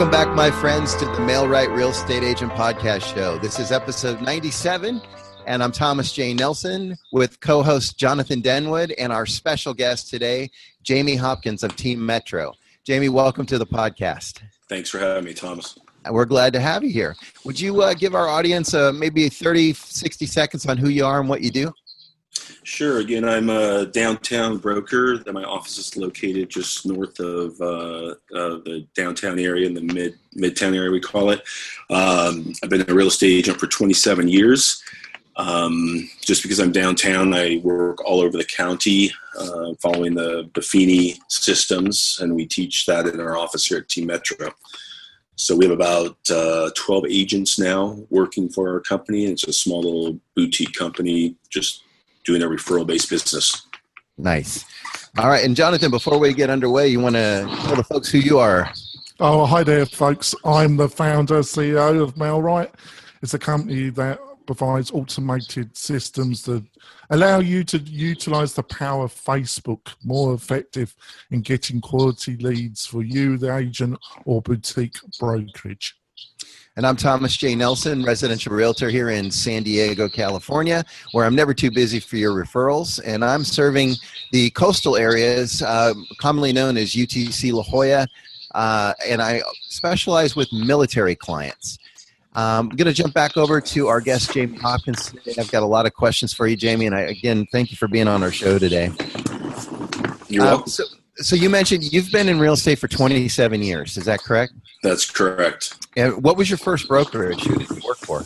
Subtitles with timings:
[0.00, 3.36] Welcome back, my friends, to the Mailrite Real Estate Agent Podcast Show.
[3.36, 4.98] This is episode 97,
[5.44, 6.32] and I'm Thomas J.
[6.32, 10.48] Nelson with co host Jonathan Denwood and our special guest today,
[10.82, 12.54] Jamie Hopkins of Team Metro.
[12.82, 14.40] Jamie, welcome to the podcast.
[14.70, 15.78] Thanks for having me, Thomas.
[16.10, 17.14] We're glad to have you here.
[17.44, 21.20] Would you uh, give our audience uh, maybe 30, 60 seconds on who you are
[21.20, 21.74] and what you do?
[22.62, 22.98] Sure.
[22.98, 25.20] Again, I'm a downtown broker.
[25.32, 30.18] My office is located just north of uh, uh, the downtown area, in the mid
[30.36, 31.42] midtown area, we call it.
[31.90, 34.82] Um, I've been a real estate agent for 27 years.
[35.36, 41.18] Um, just because I'm downtown, I work all over the county, uh, following the Buffini
[41.28, 44.52] systems, and we teach that in our office here at Team Metro.
[45.36, 49.24] So we have about uh, 12 agents now working for our company.
[49.24, 51.84] It's a small little boutique company, just
[52.30, 53.66] doing a referral based business.
[54.16, 54.64] Nice.
[55.18, 55.44] All right.
[55.44, 58.70] And Jonathan, before we get underway, you want to tell the folks who you are?
[59.18, 60.34] Oh, hi there, folks.
[60.44, 62.72] I'm the founder, CEO of Mailrite.
[63.22, 66.64] It's a company that provides automated systems that
[67.10, 70.94] allow you to utilize the power of Facebook more effective
[71.30, 75.99] in getting quality leads for you, the agent, or boutique brokerage.
[76.76, 77.56] And I'm Thomas J.
[77.56, 82.32] Nelson, residential realtor here in San Diego, California, where I'm never too busy for your
[82.32, 83.00] referrals.
[83.04, 83.94] And I'm serving
[84.30, 88.06] the coastal areas, uh, commonly known as UTC La Jolla,
[88.54, 91.76] uh, and I specialize with military clients.
[92.36, 95.10] Um, I'm going to jump back over to our guest, Jamie Hopkins.
[95.10, 95.34] Today.
[95.40, 97.88] I've got a lot of questions for you, Jamie, and I, again, thank you for
[97.88, 98.92] being on our show today.
[100.28, 100.68] You're welcome.
[100.68, 100.84] so,
[101.20, 103.96] so you mentioned you've been in real estate for 27 years.
[103.96, 104.52] Is that correct?
[104.82, 105.74] That's correct.
[105.96, 107.42] And what was your first brokerage?
[107.44, 108.24] Who did you work for?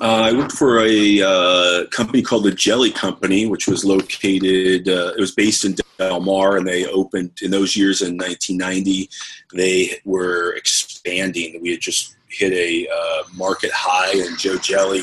[0.00, 4.88] Uh, I worked for a uh, company called the Jelly Company, which was located.
[4.88, 9.08] Uh, it was based in Del Mar, and they opened in those years in 1990.
[9.54, 11.60] They were expanding.
[11.62, 15.02] We had just hit a uh, market high, and Joe Jelly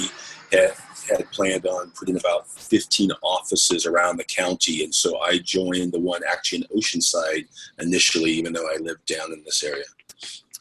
[0.52, 0.74] had
[1.18, 6.00] had planned on putting about 15 offices around the county, and so I joined the
[6.00, 7.48] one actually in Oceanside
[7.80, 9.86] initially, even though I lived down in this area.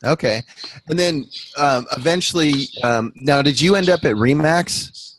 [0.04, 0.42] Okay,
[0.88, 1.26] and then
[1.58, 5.16] um, eventually, um, now did you end up at Remax?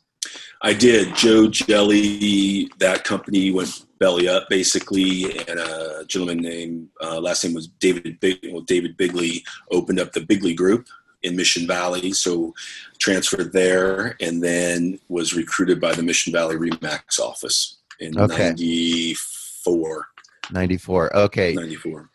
[0.63, 1.15] I did.
[1.15, 7.53] Joe Jelly, that company went belly up basically, and a gentleman named uh, last name
[7.53, 10.87] was David Big, well, David Bigley opened up the Bigley Group
[11.23, 12.11] in Mission Valley.
[12.13, 12.53] So
[12.99, 18.49] transferred there, and then was recruited by the Mission Valley Remax office in Okay.
[18.49, 20.07] '94.
[20.51, 21.15] 94.
[21.17, 21.53] Okay.
[21.53, 22.09] '94.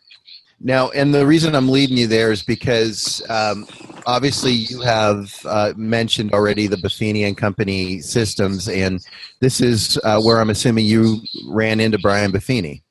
[0.59, 3.67] Now, and the reason I'm leading you there is because um,
[4.07, 8.99] obviously you have uh, mentioned already the Buffini and Company systems, and
[9.39, 12.81] this is uh, where I'm assuming you ran into Brian Buffini.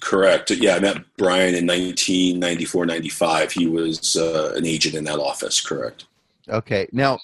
[0.00, 0.50] Correct.
[0.50, 3.52] Yeah, I met Brian in 1994, 95.
[3.52, 5.60] He was uh, an agent in that office.
[5.60, 6.06] Correct.
[6.48, 6.88] Okay.
[6.92, 7.18] Now,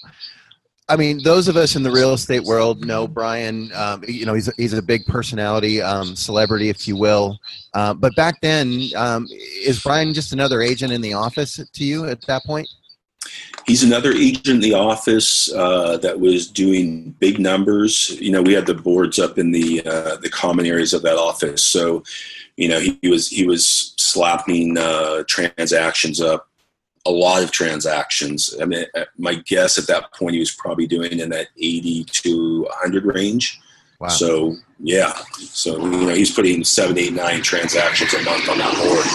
[0.89, 3.71] I mean, those of us in the real estate world know Brian.
[3.73, 7.39] Um, you know, he's a, he's a big personality, um, celebrity, if you will.
[7.73, 12.05] Uh, but back then, um, is Brian just another agent in the office to you
[12.05, 12.69] at that point?
[13.65, 18.09] He's another agent in the office uh, that was doing big numbers.
[18.21, 21.17] You know, we had the boards up in the uh, the common areas of that
[21.17, 22.03] office, so
[22.55, 26.47] you know he, he was he was slapping uh, transactions up,
[27.05, 28.55] a lot of transactions.
[28.61, 32.05] I mean, uh, my guess at that point he was probably doing in that eighty
[32.05, 33.59] to hundred range.
[33.99, 34.09] Wow.
[34.09, 38.75] So yeah, so you know he's putting seven, eight, nine transactions a month on that
[38.77, 39.05] board.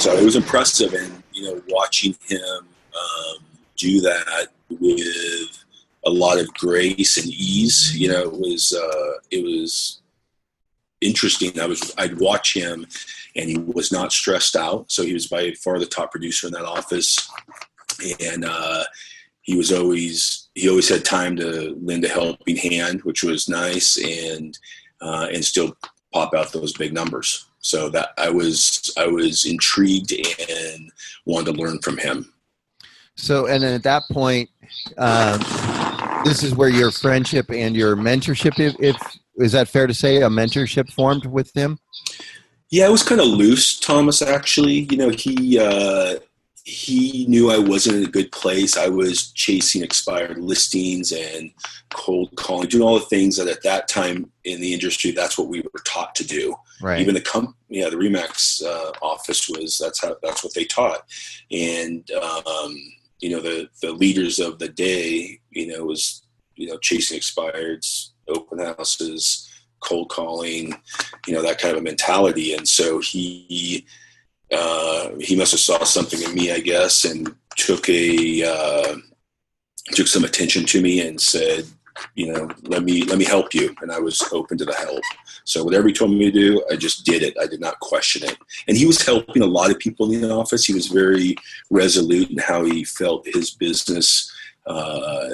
[0.00, 3.44] So it was impressive, and you know watching him um,
[3.76, 5.64] do that with
[6.06, 7.96] a lot of grace and ease.
[7.96, 10.00] You know, it was uh, it was
[11.00, 11.58] interesting.
[11.60, 12.86] I was I'd watch him,
[13.34, 14.90] and he was not stressed out.
[14.90, 17.30] So he was by far the top producer in that office,
[18.20, 18.84] and uh,
[19.42, 23.96] he was always he always had time to lend a helping hand, which was nice,
[24.02, 24.58] and
[25.00, 25.76] uh, and still
[26.12, 27.46] pop out those big numbers.
[27.58, 30.90] So that I was I was intrigued and
[31.24, 32.32] wanted to learn from him.
[33.16, 34.50] So, and then at that point,
[34.98, 35.40] um,
[36.24, 38.96] this is where your friendship and your mentorship, if, if
[39.36, 41.78] is that fair to say, a mentorship formed with him?
[42.70, 44.22] Yeah, it was kind of loose, Thomas.
[44.22, 46.16] Actually, you know, he uh,
[46.64, 48.76] he knew I wasn't in a good place.
[48.76, 51.52] I was chasing expired listings and
[51.90, 55.46] cold calling, doing all the things that at that time in the industry, that's what
[55.46, 56.56] we were taught to do.
[56.82, 57.00] Right.
[57.00, 61.04] Even the com- yeah, the Remax uh, office was that's how that's what they taught,
[61.52, 62.76] and um,
[63.20, 66.22] you know the the leaders of the day, you know, was
[66.54, 69.48] you know chasing expireds, open houses,
[69.80, 70.74] cold calling,
[71.26, 73.86] you know that kind of a mentality, and so he
[74.52, 78.96] uh, he must have saw something in me, I guess, and took a uh,
[79.92, 81.64] took some attention to me and said,
[82.14, 83.74] you know, let me let me help you.
[83.80, 85.02] And I was open to the help.
[85.44, 87.36] So whatever he told me to do, I just did it.
[87.40, 88.36] I did not question it.
[88.68, 90.64] And he was helping a lot of people in the office.
[90.64, 91.36] He was very
[91.70, 94.32] resolute in how he felt his business
[94.66, 95.30] uh,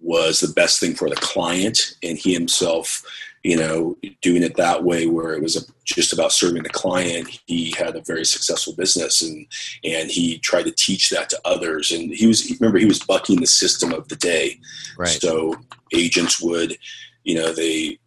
[0.00, 3.02] was the best thing for the client, and he himself
[3.42, 7.40] you know, doing it that way where it was just about serving the client.
[7.46, 9.46] He had a very successful business and,
[9.82, 11.90] and he tried to teach that to others.
[11.90, 14.60] And he was, remember, he was bucking the system of the day.
[14.98, 15.08] Right.
[15.08, 15.54] So
[15.94, 16.76] agents would,
[17.24, 17.98] you know, they,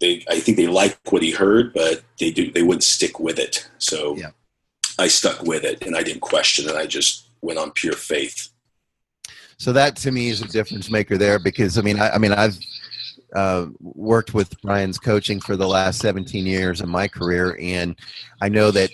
[0.00, 3.40] they, I think they liked what he heard, but they do, they wouldn't stick with
[3.40, 3.68] it.
[3.78, 4.30] So yeah.
[5.00, 6.76] I stuck with it and I didn't question it.
[6.76, 8.50] I just went on pure faith.
[9.58, 12.32] So that to me is a difference maker there because I mean I, I mean
[12.32, 12.58] I've
[13.34, 17.96] uh, worked with Brian's coaching for the last 17 years in my career, and
[18.40, 18.90] I know that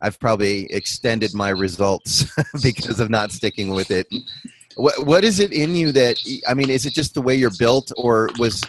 [0.00, 2.26] I've probably extended my results
[2.62, 4.06] because of not sticking with it.
[4.76, 6.68] What what is it in you that I mean?
[6.68, 8.62] Is it just the way you're built, or was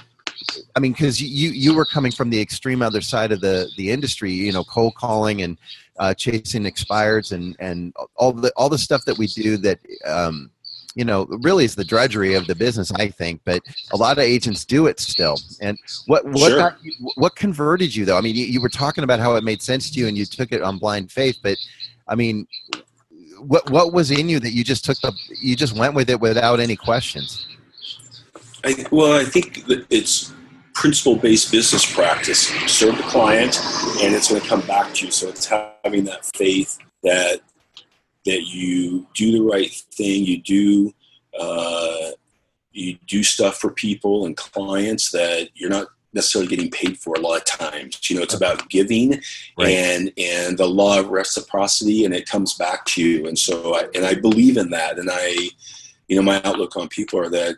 [0.76, 3.92] I mean, because you you were coming from the extreme other side of the the
[3.92, 5.58] industry, you know, cold calling and
[6.00, 10.50] uh, chasing expireds and and all the all the stuff that we do that um,
[10.98, 13.62] you know really is the drudgery of the business i think but
[13.92, 15.78] a lot of agents do it still and
[16.08, 16.58] what what Sure.
[16.58, 16.78] got
[17.16, 19.92] what converted you though i mean you, you were talking about how it made sense
[19.92, 21.56] to you and you took it on blind faith but
[22.08, 22.48] i mean
[23.40, 26.20] what what was in you that you just took the you just went with it
[26.20, 27.48] without any questions
[28.64, 30.34] I, well, I think that it's
[30.74, 32.48] principle-based business practice.
[32.66, 33.56] Serve the client,
[34.02, 35.12] and it's going to come back to you.
[35.12, 37.42] So it's having that faith that
[38.28, 40.24] that you do the right thing.
[40.26, 40.94] You do
[41.40, 42.12] uh,
[42.72, 47.20] you do stuff for people and clients that you're not necessarily getting paid for a
[47.20, 48.10] lot of times.
[48.10, 49.22] You know, it's about giving
[49.58, 49.70] Right.
[49.70, 53.28] and and the law of reciprocity, and it comes back to you.
[53.28, 55.00] And so, I, and I believe in that.
[55.00, 55.50] And I,
[56.08, 57.56] you know, my outlook on people are that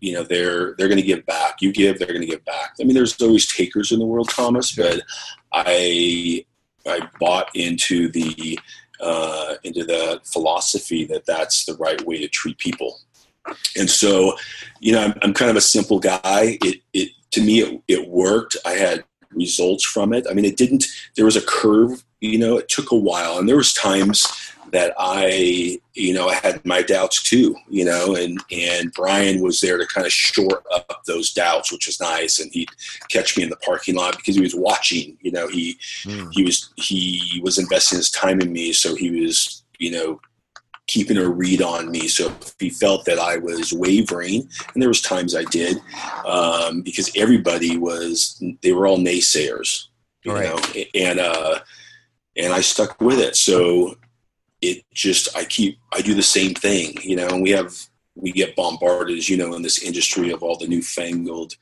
[0.00, 2.74] you know they're they're going to give back you give they're going to give back
[2.78, 5.00] i mean there's always takers in the world thomas but
[5.54, 6.44] i
[6.86, 8.58] i bought into the
[9.00, 13.00] uh, into the philosophy that that's the right way to treat people.
[13.76, 14.36] And so
[14.80, 16.58] you know i'm, I'm kind of a simple guy.
[16.62, 18.56] It it to me it, it worked.
[18.64, 20.26] I had results from it.
[20.30, 20.84] I mean it didn't
[21.16, 23.38] there was a curve you know it took a while.
[23.38, 24.26] And there was times
[24.72, 29.60] that I, you know, I had my doubts too, you know, and and Brian was
[29.60, 32.38] there to kind of shore up those doubts, which was nice.
[32.38, 32.70] And he'd
[33.08, 36.28] catch me in the parking lot because he was watching, you know, he Hmm.
[36.30, 40.20] he was he was investing his time in me, so he was, you know,
[40.86, 42.08] keeping a read on me.
[42.08, 45.76] So if he felt that I was wavering, and there was times I did,
[46.24, 49.88] um, because everybody was, they were all naysayers,
[50.24, 50.44] you Right.
[50.44, 50.58] know,
[50.94, 51.60] and uh,
[52.36, 53.36] and I stuck with it.
[53.36, 53.96] So
[54.60, 57.74] it just I keep I do the same thing, you know, and we have
[58.14, 61.54] we get bombarded, as you know, in this industry of all the newfangled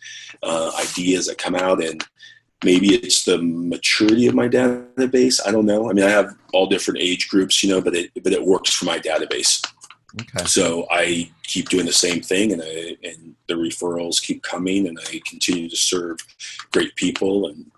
[0.43, 2.05] uh, ideas that come out, and
[2.65, 5.41] maybe it's the maturity of my database.
[5.47, 5.91] I don't know.
[5.91, 8.73] I mean, I have all different age groups, you know, but it but it works
[8.73, 9.65] for my database.
[10.21, 14.89] okay So I keep doing the same thing, and I and the referrals keep coming,
[14.89, 16.19] and I continue to serve
[16.73, 17.71] great people, and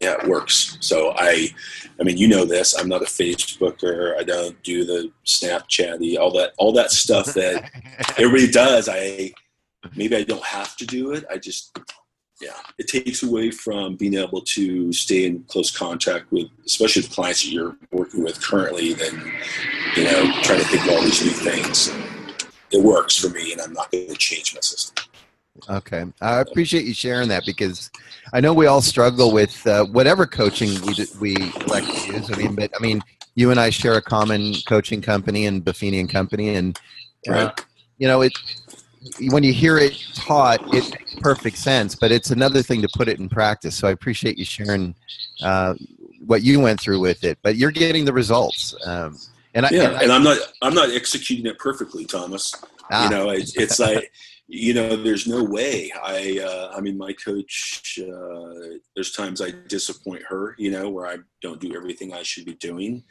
[0.00, 0.78] yeah, it works.
[0.80, 1.48] So I,
[2.00, 2.74] I mean, you know this.
[2.74, 4.16] I'm not a Facebooker.
[4.18, 7.70] I don't do the Snapchatty, all that, all that stuff that
[8.18, 8.88] everybody does.
[8.88, 9.32] I
[9.94, 11.24] maybe I don't have to do it.
[11.30, 11.78] I just
[12.40, 17.14] yeah, it takes away from being able to stay in close contact with, especially the
[17.14, 18.92] clients that you're working with currently.
[18.92, 19.32] Than
[19.96, 21.90] you know, trying to think of all these new things.
[22.72, 25.04] It works for me, and I'm not going to change my system.
[25.68, 27.90] Okay, I appreciate you sharing that because
[28.32, 31.34] I know we all struggle with uh, whatever coaching we d- we
[31.66, 32.30] elect to use.
[32.30, 33.00] I mean, but I mean,
[33.34, 36.78] you and I share a common coaching company and Buffini and Company, and
[37.28, 37.60] uh, Right.
[37.98, 38.32] you know, it
[39.30, 41.94] when you hear it taught, it makes perfect sense.
[41.94, 43.74] But it's another thing to put it in practice.
[43.76, 44.94] So I appreciate you sharing
[45.42, 45.74] uh,
[46.24, 47.38] what you went through with it.
[47.42, 49.16] But you're getting the results, um,
[49.54, 52.54] and I, Yeah, and I- I'm not I'm not executing it perfectly, Thomas.
[52.92, 54.12] ah, you know it's, it's like
[54.48, 59.50] you know there's no way i uh, i mean my coach uh, there's times i
[59.66, 63.02] disappoint her you know where i don't do everything i should be doing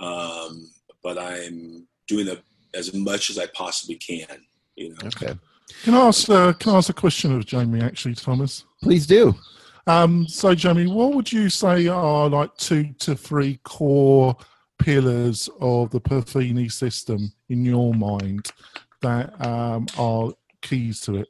[0.00, 0.68] um,
[1.02, 2.40] but i'm doing the,
[2.74, 4.26] as much as i possibly can
[4.76, 5.38] you know okay,
[5.84, 6.28] Can I ask?
[6.28, 7.82] Uh, can I ask a question of Jamie?
[7.82, 8.64] Actually, Thomas.
[8.82, 9.34] please do.
[9.86, 14.36] Um, so, Jamie, what would you say are like two to three core
[14.78, 18.50] pillars of the Buffini system in your mind
[19.00, 20.32] that um, are
[20.62, 21.28] keys to it?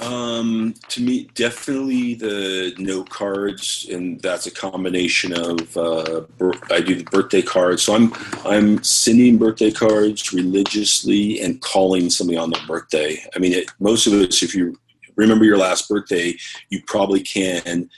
[0.00, 6.22] Um, to me, definitely the note cards, and that's a combination of uh,
[6.70, 7.82] I do the birthday cards.
[7.82, 8.12] So I'm
[8.44, 13.24] I'm sending birthday cards religiously and calling somebody on their birthday.
[13.34, 14.78] I mean, it, most of us, if you
[15.16, 16.34] remember your last birthday,
[16.68, 17.88] you probably can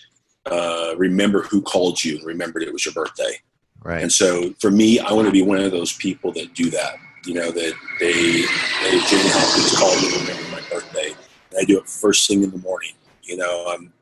[0.47, 3.41] uh, remember who called you and remembered it was your birthday.
[3.83, 4.03] Right.
[4.03, 6.97] And so for me, I want to be one of those people that do that.
[7.29, 11.13] You know, that they, they Jamie Hopkins called me remember my birthday.
[11.51, 12.93] And I do it first thing in the morning.
[13.23, 13.93] You know, I'm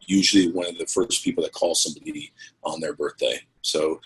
[0.00, 2.32] usually one of the first people that call somebody
[2.64, 3.38] on their birthday.
[3.62, 4.00] So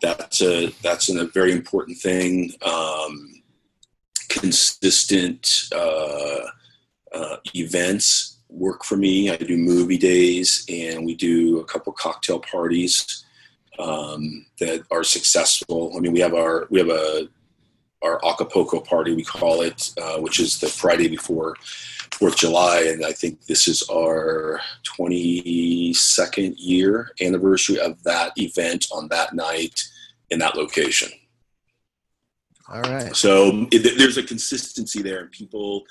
[0.00, 2.50] that's a, that's a very important thing.
[2.62, 3.42] Um,
[4.30, 6.46] consistent uh,
[7.12, 9.30] uh, events work for me.
[9.30, 13.26] I do movie days and we do a couple cocktail parties
[13.78, 15.92] um, that are successful.
[15.94, 17.28] I mean, we have our we have a
[18.02, 21.56] our Acapulco party we call it, uh, which is the Friday before
[22.12, 28.86] Fourth of July, and I think this is our 22nd year anniversary of that event
[28.92, 29.82] on that night
[30.30, 31.10] in that location.
[32.68, 33.14] All right.
[33.14, 35.84] So it, there's a consistency there, and people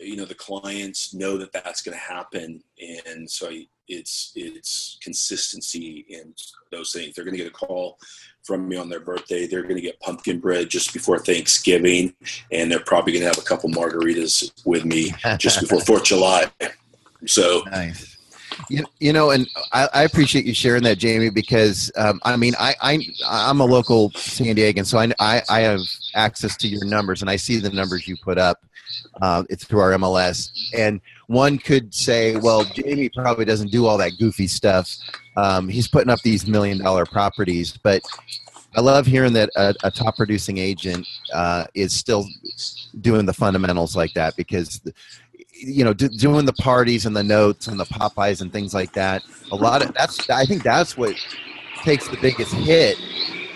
[0.00, 2.62] you know the clients know that that's going to happen.
[3.06, 3.50] And so
[3.88, 6.34] it's it's consistency in
[6.70, 7.14] those things.
[7.14, 7.98] They're going to get a call
[8.42, 9.46] from me on their birthday.
[9.46, 12.14] They're going to get pumpkin bread just before thanksgiving.
[12.52, 16.06] And they're probably going to have a couple margaritas with me just before fourth of
[16.06, 16.50] july.
[17.26, 18.13] So nice
[18.68, 22.54] you, you know, and I, I, appreciate you sharing that, Jamie, because um, I mean,
[22.58, 25.80] I, I I'm a local San Diegan, so I, I, I have
[26.14, 28.64] access to your numbers, and I see the numbers you put up.
[29.20, 33.98] Uh, it's through our MLS, and one could say, well, Jamie probably doesn't do all
[33.98, 34.96] that goofy stuff.
[35.36, 38.02] Um, he's putting up these million dollar properties, but
[38.76, 42.26] I love hearing that a, a top producing agent uh, is still
[43.00, 44.80] doing the fundamentals like that because
[45.64, 48.92] you know, do, doing the parties and the notes and the pop-bys and things like
[48.92, 49.22] that.
[49.52, 51.14] A lot of that's I think that's what
[51.82, 52.96] takes the biggest hit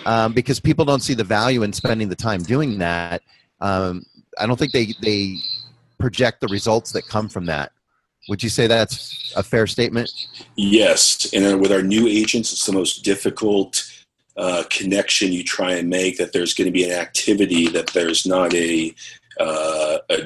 [0.05, 3.21] um, because people don't see the value in spending the time doing that.
[3.61, 4.05] Um,
[4.37, 5.37] I don't think they they
[5.97, 7.71] project the results that come from that.
[8.27, 10.11] Would you say that's a fair statement?
[10.55, 13.83] Yes, and with our new agents, it's the most difficult
[14.37, 16.17] uh, connection you try and make.
[16.17, 18.93] That there's going to be an activity that there's not a
[19.39, 20.23] uh, a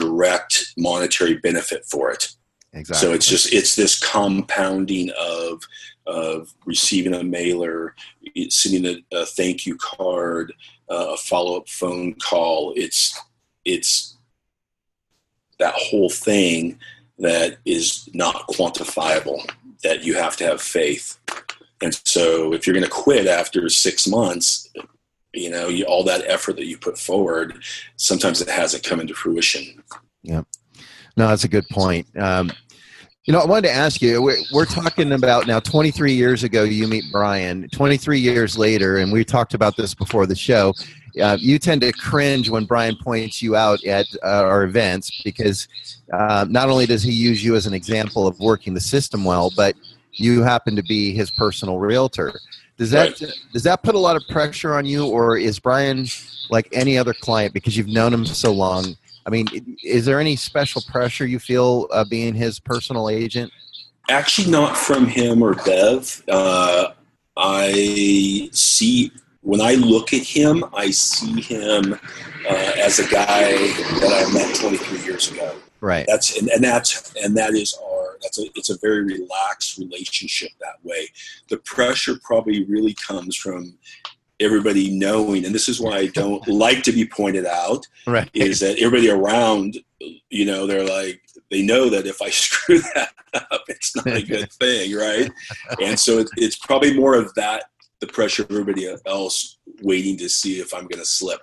[0.00, 2.28] direct monetary benefit for it.
[2.72, 3.08] Exactly.
[3.08, 5.62] So it's just it's this compounding of
[6.06, 7.94] of receiving a mailer,
[8.48, 10.52] sending a, a thank you card,
[10.90, 12.72] uh, a follow up phone call.
[12.76, 13.20] It's
[13.64, 14.16] it's
[15.58, 16.78] that whole thing
[17.18, 19.48] that is not quantifiable.
[19.82, 21.18] That you have to have faith.
[21.82, 24.68] And so, if you're going to quit after six months,
[25.32, 27.62] you know you, all that effort that you put forward
[27.96, 29.82] sometimes it hasn't come into fruition.
[30.22, 30.42] Yeah
[31.16, 32.06] no that's a good point.
[32.18, 32.50] Um,
[33.26, 36.64] you know i wanted to ask you we're, we're, talking about now 23 years ago
[36.64, 37.68] you meet brian.
[37.68, 40.72] 23 years later and we talked about this before the show
[41.20, 45.68] uh, you tend to cringe when brian points you out at uh, our events because
[46.14, 49.52] uh, not only does he use you as an example of working the system well
[49.54, 49.76] but
[50.12, 52.32] you happen to be his personal realtor
[52.80, 53.32] does that right.
[53.52, 56.06] does that put a lot of pressure on you, or is Brian
[56.48, 58.96] like any other client because you've known him so long?
[59.26, 63.52] I mean, is there any special pressure you feel uh, being his personal agent?
[64.08, 66.22] Actually, not from him or Bev.
[66.26, 66.92] Uh,
[67.36, 73.52] I see when I look at him, I see him uh, as a guy
[74.00, 75.54] that I met 23 years ago.
[75.82, 76.06] Right.
[76.08, 80.50] That's and, and that's and that is our that's a it's a very relaxed relationship
[80.60, 81.08] that way.
[81.48, 83.76] The pressure probably really comes from
[84.38, 87.86] everybody knowing, and this is why I don't like to be pointed out.
[88.06, 88.30] Right.
[88.34, 89.78] Is that everybody around,
[90.30, 94.22] you know, they're like they know that if I screw that up, it's not a
[94.22, 95.30] good thing, right?
[95.82, 97.64] And so it, it's probably more of that
[98.00, 101.40] the pressure of everybody else waiting to see if I'm going to slip.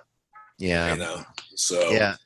[0.58, 0.92] Yeah.
[0.92, 1.22] You know.
[1.54, 2.16] So yeah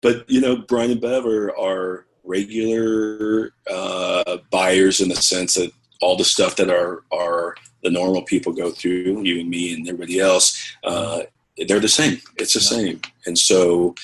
[0.00, 5.72] but you know, Brian and Bev are, are regular uh, buyers in the sense that
[6.00, 9.88] all the stuff that are are the normal people go through, you and me and
[9.88, 11.22] everybody else, uh,
[11.66, 12.20] they're the same.
[12.36, 13.94] It's the same, and so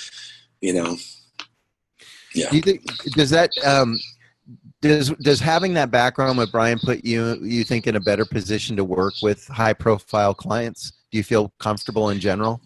[0.61, 0.97] you know,
[2.35, 2.51] yeah.
[2.51, 3.99] Do you think does that um,
[4.81, 8.77] does does having that background with Brian put you you think in a better position
[8.77, 10.93] to work with high profile clients?
[11.11, 12.61] Do you feel comfortable in general?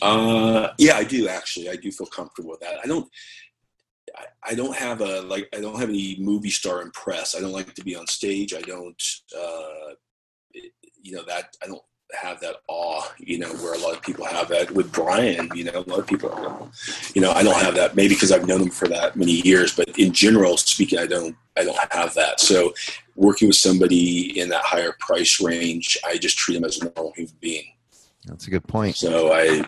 [0.00, 1.68] Uh, yeah, I do actually.
[1.68, 2.78] I do feel comfortable with that.
[2.82, 3.08] I don't.
[4.18, 5.48] I, I don't have a like.
[5.54, 7.36] I don't have any movie star impress.
[7.36, 8.54] I don't like to be on stage.
[8.54, 9.02] I don't.
[9.36, 9.94] Uh,
[11.00, 11.82] you know that I don't
[12.12, 14.70] have that awe, you know, where a lot of people have that.
[14.70, 16.70] With Brian, you know, a lot of people,
[17.14, 17.96] you know, I don't have that.
[17.96, 21.36] Maybe because I've known him for that many years, but in general speaking, I don't,
[21.56, 22.40] I don't have that.
[22.40, 22.72] So,
[23.14, 27.12] working with somebody in that higher price range, I just treat them as a normal
[27.14, 27.64] human being.
[28.26, 28.96] That's a good point.
[28.96, 29.64] So I,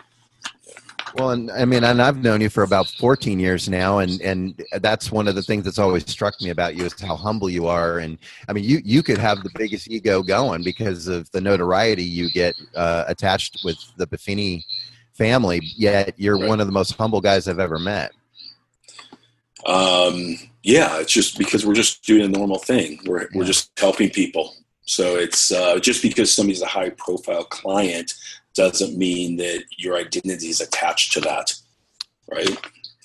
[1.15, 4.63] well, and I mean, and I've known you for about 14 years now, and and
[4.79, 7.67] that's one of the things that's always struck me about you is how humble you
[7.67, 7.99] are.
[7.99, 12.03] And I mean, you you could have the biggest ego going because of the notoriety
[12.03, 14.63] you get uh, attached with the Buffini
[15.13, 15.59] family.
[15.75, 16.47] Yet you're Right.
[16.47, 18.11] one of the most humble guys I've ever met.
[19.65, 22.99] um, yeah, it's just because we're just doing a normal thing.
[23.05, 24.55] We're we're just helping people.
[24.85, 28.13] So it's uh, just because somebody's a high profile client
[28.55, 31.53] doesn't mean that your identity is attached to that,
[32.31, 32.57] right?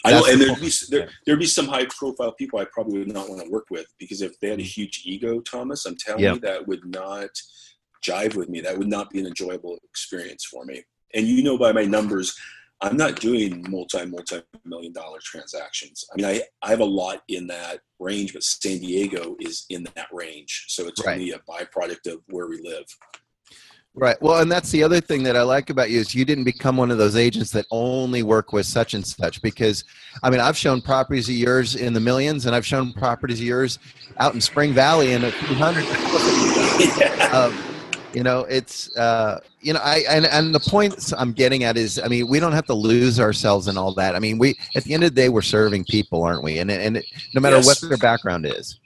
[0.05, 3.13] I know, and there'd be there, there'd be some high profile people I probably would
[3.13, 6.23] not want to work with because if they had a huge ego, Thomas, I'm telling
[6.23, 6.35] Yeah.
[6.35, 7.31] you that would not
[8.05, 8.61] jive with me.
[8.61, 10.85] That would not be an enjoyable experience for me.
[11.15, 12.37] And you know by my numbers,
[12.83, 16.05] I'm not doing multi multi million dollar transactions.
[16.13, 19.85] I mean, I, I have a lot in that range, but San Diego is in
[19.95, 21.15] that range, so it's Right.
[21.15, 22.85] only a byproduct of where we live.
[23.99, 24.21] Right.
[24.21, 26.77] Well, and that's the other thing that I like about you is you didn't become
[26.77, 29.41] one of those agents that only work with such and such.
[29.41, 29.85] Because,
[30.23, 33.47] I mean, I've shown properties of yours in the millions, and I've shown properties of
[33.47, 33.79] yours
[34.19, 35.85] out in Spring Valley in a few hundred.
[36.99, 37.31] yeah.
[37.33, 37.57] um,
[38.13, 41.99] you know, it's uh, you know, I and and the point I'm getting at is,
[41.99, 44.15] I mean, we don't have to lose ourselves in all that.
[44.15, 46.59] I mean, we at the end of the day, we're serving people, aren't we?
[46.59, 47.03] And and
[47.35, 47.67] no matter Yes.
[47.67, 48.79] what their background is.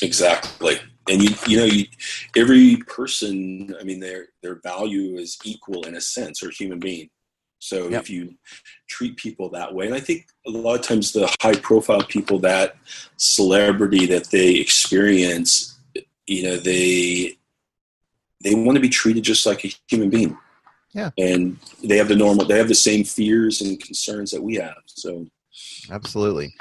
[0.00, 0.80] Exactly.
[1.08, 1.86] And you you know you
[2.36, 7.10] every person I mean their their value is equal in a sense or human being.
[7.58, 8.02] So Yep.
[8.02, 8.34] if you
[8.88, 12.38] treat people that way, and I think a lot of times the high profile people
[12.40, 12.76] that
[13.16, 15.78] celebrity that they experience,
[16.26, 17.36] you know, they
[18.42, 20.36] they want to be treated just like a human being.
[20.92, 21.10] Yeah.
[21.18, 24.76] And they have the normal they have the same fears and concerns that we have.
[24.86, 25.26] So
[25.90, 26.54] Absolutely.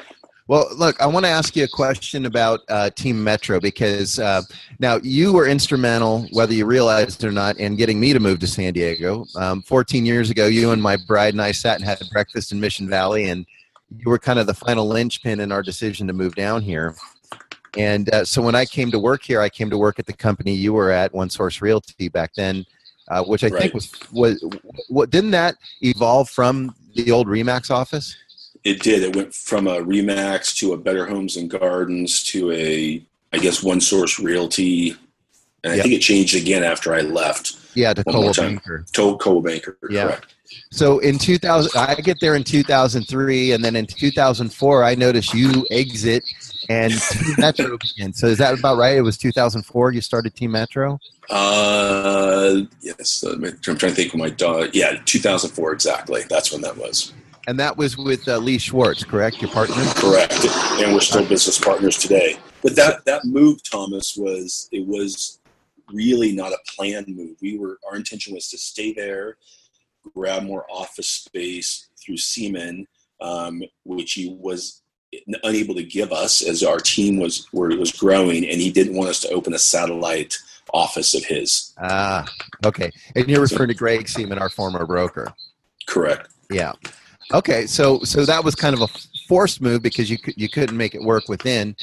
[0.48, 4.42] Well, look, I want to ask you a question about uh, Team Metro because uh,
[4.78, 8.40] now you were instrumental, whether you realized it or not, in getting me to move
[8.40, 9.26] to San Diego.
[9.38, 12.60] Um, 14 years ago, you and my bride and I sat and had breakfast in
[12.60, 13.46] Mission Valley, and
[13.98, 16.94] you were kind of the final linchpin in our decision to move down here.
[17.78, 20.14] And uh, so when I came to work here, I came to work at the
[20.14, 22.66] company you were at, One Source Realty, back then,
[23.08, 23.74] uh, which I think Right.
[23.74, 24.44] was was
[24.90, 28.16] what didn't that evolve from the old Remax office?
[28.64, 29.04] It did.
[29.04, 33.62] It went from a Remax to a Better Homes and Gardens to a, I guess,
[33.62, 34.96] One Source Realty,
[35.64, 37.58] and I think it changed again after I left.
[37.76, 38.56] Yeah, to One more Cole time.
[38.56, 38.86] Banker.
[38.94, 40.04] To Coldwell Banker, Yeah.
[40.06, 40.36] correct?
[40.72, 45.66] So in 2000, I get there in 2003, and then in 2004, I notice you
[45.72, 46.24] exit
[46.70, 48.20] and Team Metro begins.
[48.20, 48.96] So is that about right?
[48.96, 51.00] It was 2004 you started Team Metro?
[51.30, 53.24] Uh, yes.
[53.24, 54.70] I'm trying to think of my dog.
[54.74, 56.22] Yeah, 2004 exactly.
[56.30, 57.14] That's when that was.
[57.48, 59.42] And that was with uh, Lee Schwartz, correct?
[59.42, 59.76] Your partner?
[59.96, 60.46] Correct.
[60.80, 62.38] And we're still business partners today.
[62.62, 65.40] But that that move, Thomas, was it was
[65.92, 67.36] really not a planned move.
[67.42, 69.38] We were our intention was to stay there,
[70.16, 72.88] grab more office space through Seaman,
[73.20, 74.82] um, which he was
[75.44, 79.10] unable to give us as our team was where was growing, and he didn't want
[79.10, 80.38] us to open a satellite
[80.74, 81.74] office of his.
[81.78, 82.26] Ah,
[82.66, 82.90] okay.
[83.16, 85.28] And you're referring to Greg Seaman, our former broker.
[85.88, 86.30] Correct.
[86.50, 86.74] Yeah.
[87.34, 88.88] Okay, so so that was kind of a
[89.28, 91.76] forced move because you you couldn't make it work within.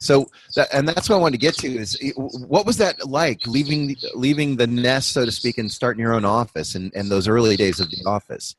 [0.00, 3.44] So that, and that's what I wanted to get to is what was that like
[3.46, 7.26] leaving leaving the nest so to speak and starting your own office and, and those
[7.26, 8.54] early days of the office.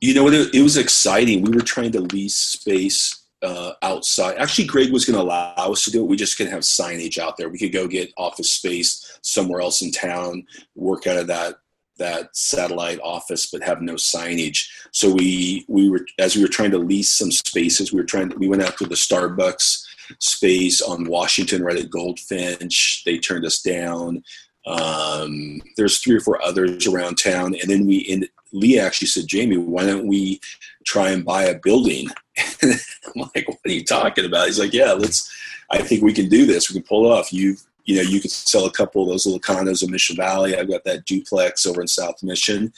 [0.00, 1.42] You know, it, it was exciting.
[1.42, 4.36] We were trying to lease space uh, outside.
[4.38, 6.08] Actually, Greg was going to allow us to do it.
[6.08, 7.48] We just couldn't have signage out there.
[7.48, 11.56] We could go get office space somewhere else in town, work out of that
[11.98, 14.68] that satellite office, but have no signage.
[14.92, 17.92] So we we were as we were trying to lease some spaces.
[17.92, 18.30] We were trying.
[18.30, 19.84] To, we went out to the Starbucks
[20.18, 23.04] space on Washington, right at Goldfinch.
[23.04, 24.22] They turned us down.
[24.66, 29.26] Um, there's three or four others around town, and then we in Lee actually said,
[29.26, 30.40] Jamie, why don't we
[30.84, 32.08] try and buy a building?
[32.62, 34.46] I'm like, what are you talking about?
[34.46, 35.30] He's like, yeah, let's.
[35.70, 36.68] I think we can do this.
[36.68, 37.32] We can pull it off.
[37.32, 40.56] You you know you could sell a couple of those little condos in Mission Valley.
[40.56, 42.72] I've got that duplex over in South Mission,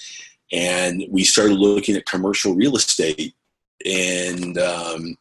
[0.53, 3.35] and we started looking at commercial real estate
[3.85, 5.17] and um,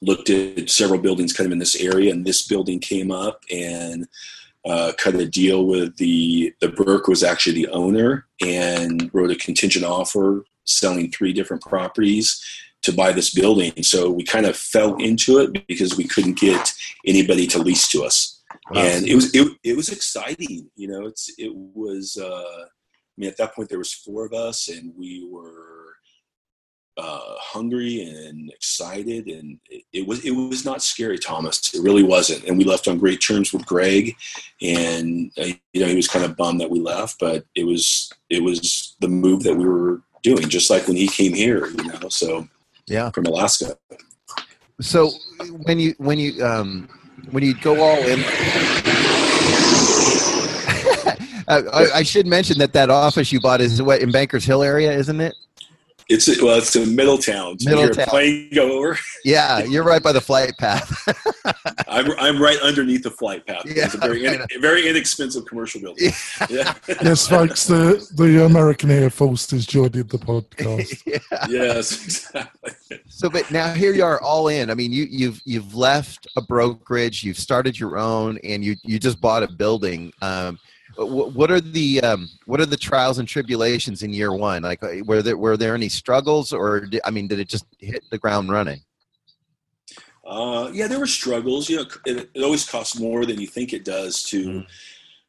[0.00, 2.12] looked at several buildings kind of in this area.
[2.12, 4.08] And this building came up and
[4.64, 9.36] uh, cut a deal with the the Burke was actually the owner and wrote a
[9.36, 12.42] contingent offer selling three different properties
[12.82, 13.72] to buy this building.
[13.82, 16.72] So we kind of fell into it because we couldn't get
[17.06, 18.37] anybody to lease to us.
[18.70, 18.82] Wow.
[18.82, 21.06] And it was it, it was exciting, you know.
[21.06, 24.92] It's it was uh, I mean, at that point there was four of us, and
[24.96, 25.94] we were
[26.98, 31.72] uh, hungry and excited, and it, it, was it was not scary, Thomas.
[31.72, 34.16] It really wasn't, and we left on great terms with Greg,
[34.60, 38.12] and uh, you know he was kind of bummed that we left, but it was
[38.28, 41.84] it was the move that we were doing, just like when he came here, you
[41.84, 42.08] know.
[42.08, 42.48] So
[42.86, 43.78] yeah, from Alaska.
[44.80, 45.10] So
[45.62, 46.88] when you when you um,
[47.30, 48.20] when you go all in.
[51.50, 54.92] I, I, should mention that that office you bought is what in Bankers Hill area,
[54.92, 55.34] isn't it?
[56.08, 57.58] It's a, well, it's in Middletown.
[57.58, 58.06] So Middletown.
[58.06, 58.98] plane go over.
[59.24, 60.90] Yeah, you're right by the flight path.
[61.88, 63.64] I'm, I'm right underneath the flight path.
[63.66, 66.12] Yeah, it's a very in, very inexpensive commercial building.
[66.48, 66.74] Yeah.
[67.02, 67.66] yes, folks.
[67.66, 71.02] The the American Air Force is joining the podcast.
[71.06, 71.46] yeah.
[71.48, 72.72] Yes, exactly.
[73.08, 74.70] So, but now here you are, all in.
[74.70, 78.98] I mean, you you've you've left a brokerage, you've started your own, and you you
[78.98, 80.12] just bought a building.
[80.22, 80.58] Um,
[81.06, 84.62] what are the um, what are the trials and tribulations in year one?
[84.62, 87.66] Like, uh, were there were there any struggles, or did, I mean, did it just
[87.78, 88.80] hit the ground running?
[90.26, 91.70] Uh, yeah, there were struggles.
[91.70, 94.66] You know, it, it, always costs more than you think it does to mm.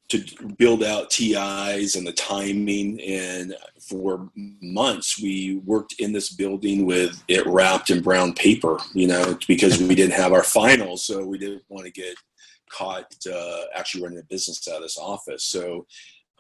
[0.09, 2.99] to build out TIs and the timing.
[3.01, 8.79] And for months, we worked in this building with it wrapped in brown paper.
[8.93, 12.15] You know, because we didn't have our finals, so we didn't want to get
[12.69, 15.43] caught uh, actually running a business out of this office.
[15.43, 15.85] So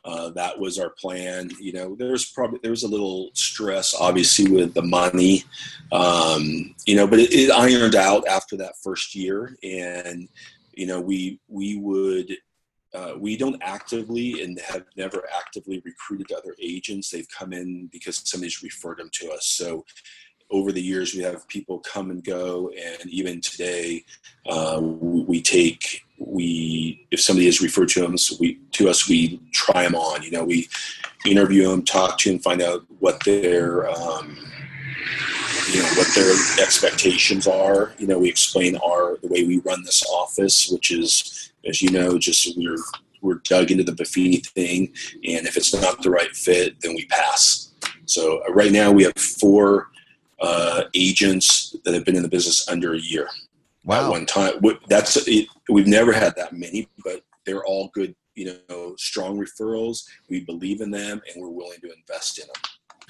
[0.05, 1.51] uh, that was our plan.
[1.59, 5.43] You know, there was probably there was a little stress, obviously, with the money.
[5.91, 10.27] Um, you know, but it, it, ironed out after that first year, and
[10.73, 12.37] you know, we we would.
[12.91, 17.11] Uh, we don't actively and have never actively recruited other agents.
[17.11, 19.45] They've come in because somebody's referred them to us.
[19.45, 19.85] So
[20.49, 24.03] over the years, we have people come and go, and even today,
[24.47, 29.83] uh, we take we if somebody is referred to us, we to us, we try
[29.83, 30.21] them on.
[30.23, 30.67] You know, we
[31.25, 34.37] interview them, talk to them, find out what their um,
[35.71, 37.93] you know what their expectations are.
[37.97, 41.89] You know, we explain our the way we run this office, which is, as you
[41.89, 42.77] know, just we're
[43.21, 44.93] we're dug into the Buffini thing,
[45.25, 47.71] and if it's not the right fit, then we pass.
[48.05, 49.89] So uh, right now we have four
[50.41, 53.29] uh, agents that have been in the business under a year.
[53.83, 54.05] Wow.
[54.05, 54.53] At one time,
[54.87, 58.15] that's it, we've never had that many, but they're all good.
[58.35, 60.03] You know, strong referrals.
[60.29, 62.55] We believe in them, and we're willing to invest in them.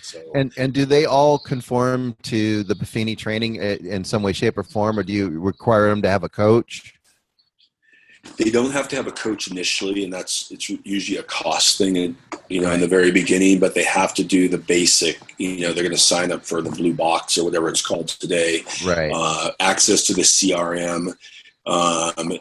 [0.01, 4.33] So, and and do they all conform to the Buffini training eh, in some way,
[4.33, 6.98] shape, or form, or do you require them to have a coach?
[8.37, 11.95] They don't have to have a coach initially and that's it's usually a cost thing
[12.49, 12.75] you know right.
[12.75, 15.95] in the very beginning but they have to do the basic you know they're going
[15.95, 18.63] to sign up for the blue box or whatever it's called today.
[18.85, 19.11] Right.
[19.13, 21.15] Uh, access to the crm
[21.65, 22.33] um,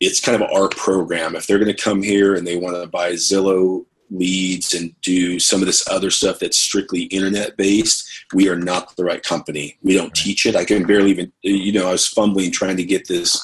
[0.00, 1.36] it's kind of our program.
[1.36, 5.38] If they're going to come here and they want to buy zillow leads and do
[5.38, 9.76] some of this other stuff that's strictly internet based we are not the right company.
[9.82, 10.56] We don't teach it.
[10.56, 13.40] I can barely even you know i was fumbling trying to get this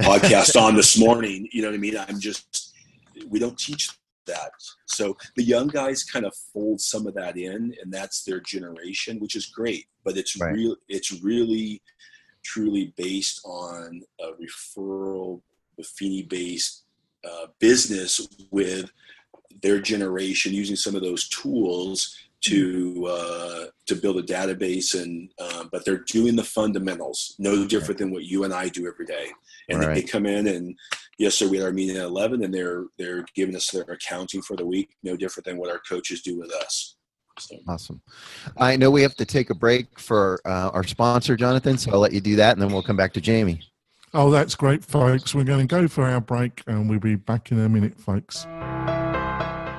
[0.00, 1.48] podcast on this morning.
[1.52, 1.96] You know what I mean?
[1.96, 2.74] I'm just,
[3.28, 3.90] we don't teach
[4.26, 4.52] that.
[4.86, 9.18] So the young guys kind of fold some of that in, and that's their generation,
[9.18, 9.86] which is great.
[10.04, 10.54] But it's right.
[10.54, 10.76] real.
[10.88, 11.82] It's really,
[12.44, 15.40] truly based on a referral,
[15.80, 16.84] Buffini based
[17.24, 18.90] uh, business with
[19.62, 25.64] their generation using some of those tools to uh, to build a database and uh,
[25.72, 29.28] but they're doing the fundamentals no different than what you and I do every day
[29.68, 29.94] and right.
[29.94, 30.76] they come in and
[31.18, 34.42] yes sir we had our meeting at 11 and they're they're giving us their accounting
[34.42, 36.96] for the week no different than what our coaches do with us.
[37.40, 37.56] So.
[37.66, 38.00] awesome.
[38.58, 41.98] I know we have to take a break for uh, our sponsor Jonathan so I'll
[41.98, 43.60] let you do that and then we'll come back to Jamie.
[44.12, 45.34] Oh that's great folks.
[45.34, 48.46] We're going to go for our break and we'll be back in a minute folks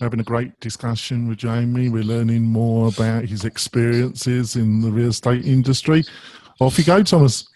[0.00, 1.88] having a great discussion with Jamie.
[1.88, 6.04] We're learning more about his experiences in the real estate industry.
[6.60, 7.48] Off you go, Thomas.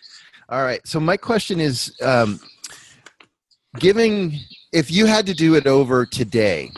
[0.48, 0.80] All right.
[0.86, 2.40] So my question is, um,
[3.78, 4.38] giving
[4.72, 6.70] if you had to do it over today,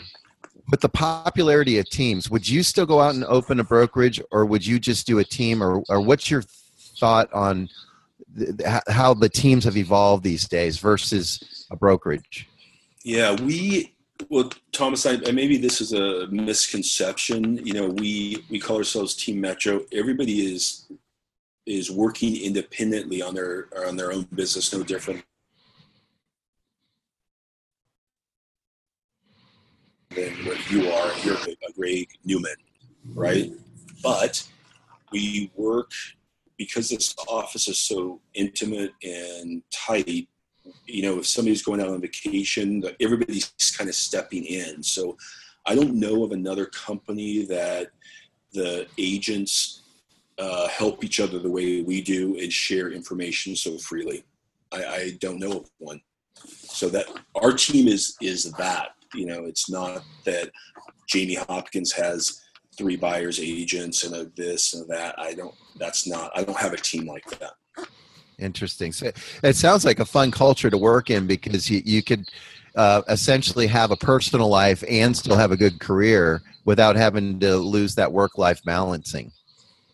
[0.71, 4.45] with the popularity of teams, would you still go out and open a brokerage, or
[4.45, 6.43] would you just do a team, or or what's your
[6.99, 7.69] thought on
[8.37, 12.47] th- how the teams have evolved these days versus a brokerage?
[13.03, 13.94] Yeah, we
[14.29, 17.57] well, Thomas, I, maybe this is a misconception.
[17.65, 19.81] You know, we we call ourselves Team Metro.
[19.91, 20.87] Everybody is
[21.65, 25.23] is working independently on their on their own business, no different
[30.15, 31.11] than what you are.
[31.23, 32.55] You're a uh, Greg Newman,
[33.13, 33.51] right?
[34.01, 34.47] But
[35.11, 35.91] we work
[36.57, 40.27] because this office is so intimate and tight.
[40.85, 44.83] You know, if somebody's going out on vacation, everybody's kind of stepping in.
[44.83, 45.17] So
[45.65, 47.89] I don't know of another company that
[48.53, 49.83] the agents
[50.37, 54.23] uh, help each other the way we do and share information so freely.
[54.71, 56.01] I, I don't know of one.
[56.47, 58.89] So that our team is is that.
[59.13, 60.51] You know, it's not that
[61.07, 62.41] Jamie Hopkins has
[62.77, 65.15] three buyers agents and a this and that.
[65.17, 65.55] I don't.
[65.79, 66.31] That's not.
[66.35, 67.53] I don't have a team like that.
[68.39, 68.91] Interesting.
[68.91, 69.11] So
[69.43, 72.29] it sounds like a fun culture to work in because you you could
[72.75, 77.55] uh, essentially have a personal life and still have a good career without having to
[77.55, 79.31] lose that work life balancing.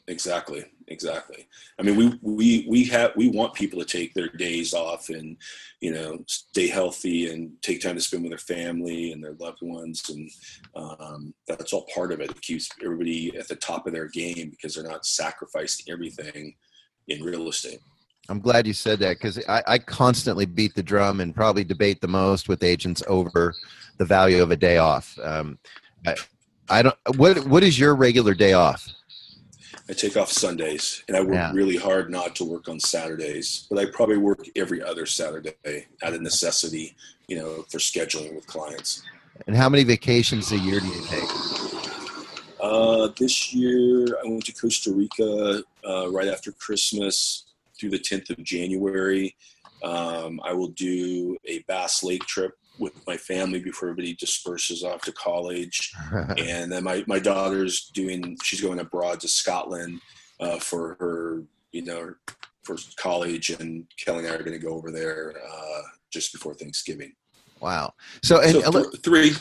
[0.08, 0.66] Exactly.
[0.92, 1.48] Exactly.
[1.80, 5.38] I mean, we we we have we want people to take their days off and
[5.80, 9.62] you know stay healthy and take time to spend with their family and their loved
[9.62, 10.30] ones, and
[10.76, 12.32] um, that's all part of it.
[12.32, 16.56] It keeps everybody at the top of their game because they're not sacrificing everything
[17.08, 17.80] in real estate.
[18.30, 22.02] I'm glad you said that because I, I, constantly beat the drum and probably debate
[22.02, 23.54] the most with agents over
[23.98, 25.18] the value of a day off.
[25.22, 25.58] Um,
[26.06, 26.16] I,
[26.70, 26.96] I, don't.
[27.18, 28.88] What What is your regular day off?
[29.90, 31.52] I take off Sundays, and I work yeah.
[31.52, 33.68] really hard not to work on Saturdays.
[33.70, 36.96] But I probably work every other Saturday out of necessity,
[37.28, 39.04] you know, for scheduling with clients.
[39.48, 41.30] And how many vacations a year do you take?
[42.62, 47.46] Uh, this year, I went to Costa Rica uh, right after Christmas
[47.82, 49.36] through the 10th of January.
[49.84, 55.02] Um, I will do a Bass Lake trip with my family before everybody disperses off
[55.02, 55.92] to college.
[56.38, 60.00] and then my, my daughter's doing, she's going abroad to Scotland
[60.40, 62.14] uh, for her, you know,
[62.64, 63.50] for college.
[63.50, 67.14] And Kelly and I are going to go over there uh, just before Thanksgiving.
[67.60, 67.94] Wow.
[68.24, 69.32] So, and so th- three.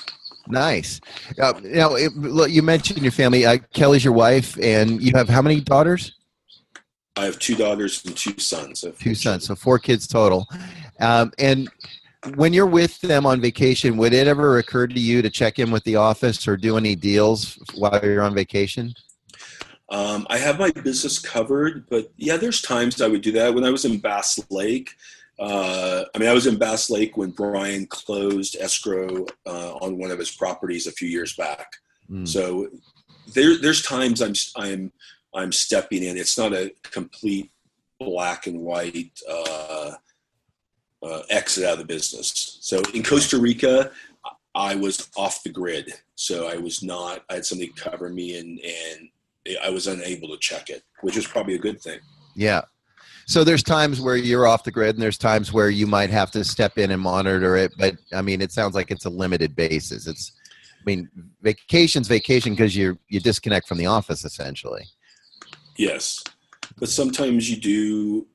[0.49, 1.01] Nice.
[1.41, 3.45] Uh, you know, it, look, you mentioned your family.
[3.45, 6.15] Uh, Kelly's your wife, and you have how many daughters?
[7.17, 8.85] I have two daughters and two sons.
[8.99, 10.47] Two sons, so four kids total.
[11.01, 11.69] Um, and
[12.35, 15.71] when you're with them on vacation, would it ever occur to you to check in
[15.71, 18.95] with the office or do any deals while you're on vacation?
[19.89, 23.53] Um, I have my business covered, but yeah, there's times I would do that.
[23.55, 24.95] When I was in Bass Lake,
[25.41, 30.11] uh, I mean, I was in Bass Lake when Brian closed escrow uh, on one
[30.11, 31.73] of his properties a few years back.
[32.11, 32.29] Mm.
[32.29, 32.69] So
[33.35, 34.93] there, there's times I'm I'm
[35.35, 36.17] I'm stepping in.
[36.17, 37.51] It's not a complete
[37.99, 39.93] black and white uh,
[41.03, 42.59] uh, exit out of the business.
[42.61, 43.91] So in Costa Rica,
[44.55, 45.93] I was off the grid.
[46.17, 47.25] So I was not.
[47.31, 51.27] I had somebody cover me, and and I was unable to check it, which is
[51.27, 52.01] probably a good thing.
[52.35, 52.63] Yeah.
[53.27, 56.31] So there's times where you're off the grid, and there's times where you might have
[56.33, 57.73] to step in and monitor it.
[57.79, 60.07] But I mean, it sounds like it's a limited basis.
[60.07, 61.09] It's, I mean,
[61.41, 64.85] vacation's vacation because you you disconnect from the office essentially.
[65.81, 66.23] Yes,
[66.79, 68.27] but sometimes you do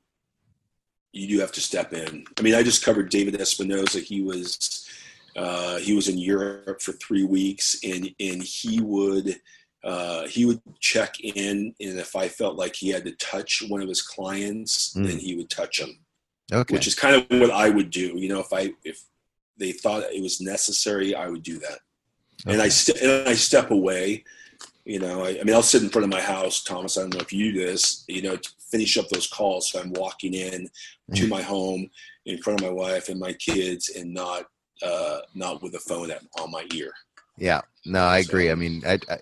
[1.12, 2.24] you do have to step in.
[2.36, 4.00] I mean, I just covered David Espinosa.
[4.00, 4.88] He was
[5.36, 9.40] uh, he was in Europe for three weeks, and and he would
[9.84, 13.80] uh, he would check in, and if I felt like he had to touch one
[13.80, 15.06] of his clients, mm.
[15.06, 16.00] then he would touch him.
[16.52, 18.18] Okay, which is kind of what I would do.
[18.18, 19.04] You know, if I if
[19.56, 21.78] they thought it was necessary, I would do that.
[22.44, 22.54] Okay.
[22.54, 24.24] And I st- and I step away
[24.86, 26.96] you know, I, I, mean, I'll sit in front of my house, Thomas.
[26.96, 28.04] I don't know if you do this.
[28.06, 30.68] You know, to finish up those calls, so I'm walking in
[31.14, 31.28] to mm-hmm.
[31.28, 31.90] my home
[32.24, 34.46] in front of my wife and my kids, and not
[34.82, 36.92] uh, not with a phone at, on my ear.
[37.36, 38.48] Yeah, no, I so, agree.
[38.52, 39.18] I mean, I, I,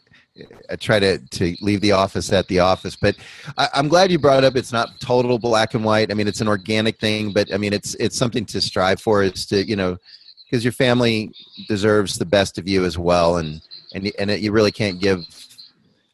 [0.69, 3.17] I try to to leave the office at the office, but
[3.57, 4.57] I, I'm glad you brought up.
[4.57, 6.11] It's not total black and white.
[6.11, 9.23] I mean, it's an organic thing, but I mean, it's it's something to strive for.
[9.23, 9.97] Is to you know,
[10.45, 11.33] because your family
[11.69, 13.63] deserves the best of you as well, and
[13.95, 15.25] and and it, you really can't give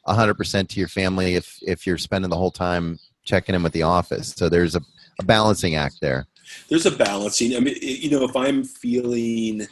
[0.07, 3.83] 100% to your family if if you're spending the whole time checking in with the
[3.83, 4.33] office.
[4.35, 4.81] So there's a,
[5.19, 6.25] a balancing act there.
[6.69, 9.67] There's a balancing i mean you know if i'm feeling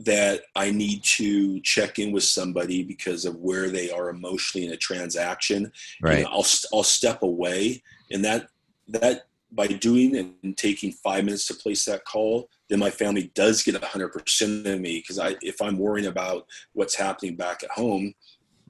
[0.00, 4.72] that i need to check in with somebody because of where they are emotionally in
[4.72, 8.48] a transaction right you know, i'll i'll step away and that
[8.86, 13.62] that by doing and taking five minutes to place that call then my family does
[13.62, 18.14] get 100% of me because i if i'm worrying about what's happening back at home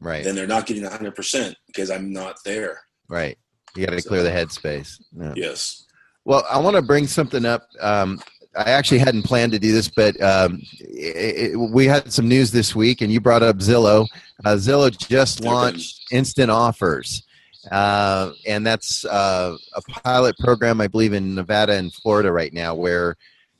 [0.00, 0.24] right.
[0.24, 2.80] then they're not getting 100% because i'm not there.
[3.08, 3.38] Right.
[3.74, 5.00] You got to so, clear the headspace.
[5.16, 5.32] Yeah.
[5.36, 5.86] yes.
[6.24, 7.68] Well i want to bring something up.
[7.80, 8.20] Um,
[8.56, 12.50] i actually hadn't planned to do this but um, it, it, we had some news
[12.50, 14.06] this week and you brought up zillow.
[14.44, 17.24] Uh, zillow just launched instant offers.
[17.70, 22.74] Uh, and that's uh, a pilot program, I believe, in Nevada and Florida right now,
[22.74, 23.16] where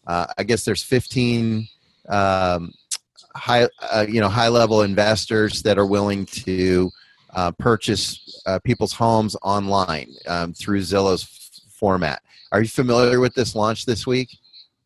[0.07, 1.69] uh, I guess there's 15
[2.09, 2.73] um,
[3.35, 6.91] high, uh, you know, high level investors that are willing to
[7.35, 12.23] uh, purchase uh, people's homes online um, through Zillow's f- format.
[12.53, 14.37] Are you familiar with this launch this week?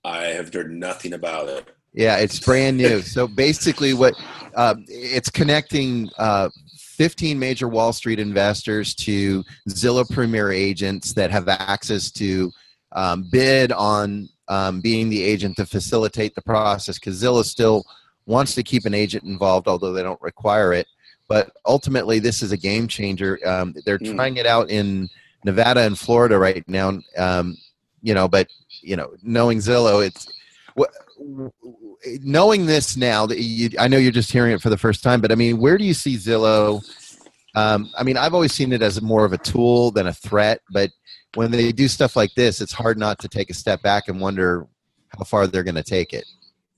[0.05, 1.69] I have heard nothing about it.
[1.93, 3.03] Yeah, it's brand new.
[3.03, 4.15] so basically, what
[4.55, 11.49] uh, it's connecting uh, 15 major Wall Street investors to Zillow Premier agents that have
[11.49, 12.51] access to
[12.93, 17.85] um, bid on um, being the agent to facilitate the process because Zillow still
[18.27, 20.87] wants to keep an agent involved, although they don't require it.
[21.29, 23.39] But ultimately, this is a game changer.
[23.47, 24.15] Um, they're Mm.
[24.15, 25.09] trying it out in
[25.45, 27.01] Nevada and Florida right now.
[27.17, 27.57] Um,
[28.03, 28.49] you know, but
[28.83, 30.27] you know, knowing Zillow, it's
[32.23, 35.21] knowing this now that you, I know you're just hearing it for the first time,
[35.21, 36.83] but I mean, where do you see Zillow?
[37.55, 40.61] Um, I mean, I've always seen it as more of a tool than a threat,
[40.71, 40.91] but
[41.35, 44.21] when they do stuff like this, it's hard not to take a step back and
[44.21, 44.67] wonder
[45.17, 46.25] how far they're going to take it.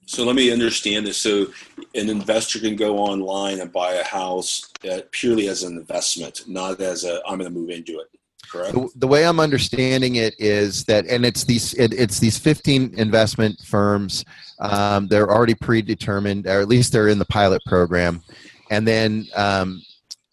[0.06, 1.18] So let me understand this.
[1.18, 1.46] So
[1.94, 4.70] an investor can go online and buy a house
[5.12, 8.08] purely as an investment, not as a I'm going to move into it.
[8.48, 8.74] Correct.
[8.74, 12.94] The, the way I'm understanding it is that, and it's these it, it's these 15
[12.96, 14.24] investment firms.
[14.60, 18.22] Um, they're already predetermined, or at least they're in the pilot program,
[18.70, 19.82] and then um,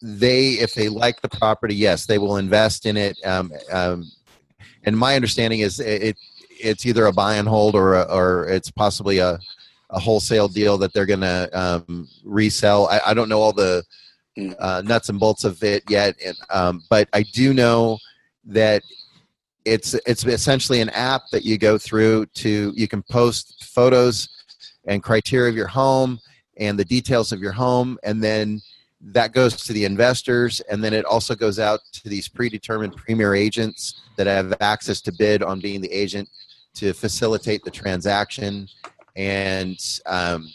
[0.00, 3.16] they, if they like the property, yes, they will invest in it.
[3.24, 4.10] Um, um,
[4.84, 6.16] and my understanding is it, it
[6.60, 9.38] it's either a buy and hold or a, or it's possibly a
[9.92, 12.88] a wholesale deal that they're going to um, resell.
[12.88, 13.84] I, I don't know all the
[14.38, 14.56] Mm.
[14.58, 17.98] uh, nuts and bolts of it yet, and, um, but I do know
[18.46, 18.82] that
[19.66, 24.28] it's it's essentially an app that you go through to you can post photos
[24.86, 26.18] and criteria of your home
[26.56, 28.60] and the details of your home and then
[29.00, 33.34] that goes to the investors and then it also goes out to these predetermined premier
[33.34, 36.28] agents that have access to bid on being the agent
[36.74, 38.66] to facilitate the transaction
[39.16, 40.48] and um,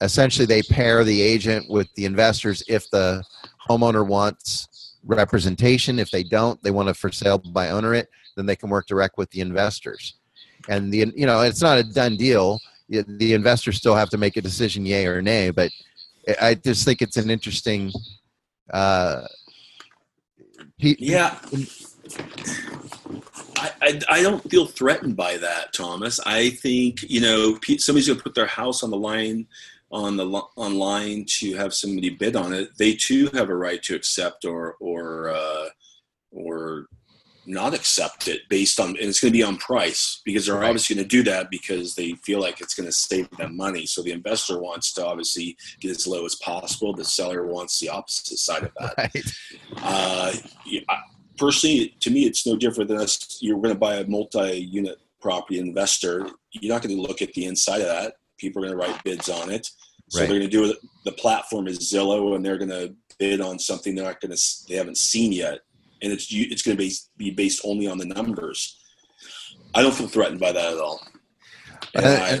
[0.00, 3.22] essentially they pair the agent with the investors if the
[3.68, 5.98] homeowner wants representation.
[5.98, 8.86] If they don't they want to for sale by owner it then they can work
[8.86, 10.14] direct with the investors.
[10.68, 12.58] And the you know it's not a done deal.
[12.88, 15.70] The investors still have to make a decision yay or nay but
[16.40, 17.92] I- just think it's an interesting
[18.72, 19.26] uh
[20.78, 21.38] Yeah.
[23.62, 26.18] I, I, I don't feel threatened by that, Thomas.
[26.26, 29.46] I think you know somebody's going to put their house on the line
[29.90, 32.70] on the online to have somebody bid on it.
[32.78, 35.66] They too have a right to accept or or uh,
[36.30, 36.86] or
[37.44, 40.68] not accept it based on and it's going to be on price because they're Right.
[40.68, 43.84] obviously going to do that because they feel like it's going to save them money.
[43.84, 46.94] So the investor wants to obviously get as low as possible.
[46.94, 48.94] The seller wants the opposite side of that.
[48.96, 49.24] right
[49.78, 50.32] Uh,
[50.64, 51.00] yeah, I-
[51.38, 53.38] personally, to me, it's no different than us.
[53.40, 56.28] You're going to buy a multi-unit property investor.
[56.52, 58.14] You're not going to look at the inside of that.
[58.38, 59.70] People are going to write bids on it.
[60.08, 60.28] So Right.
[60.28, 60.76] they're going to do it.
[61.04, 64.42] The platform is Zillow, and they're going to bid on something they're not going to.
[64.68, 65.60] They haven't seen yet,
[66.02, 68.78] and it's you- it's going to be be based only on the numbers.
[69.74, 71.00] I don't feel threatened by that at all.
[71.94, 72.40] And Uh, I,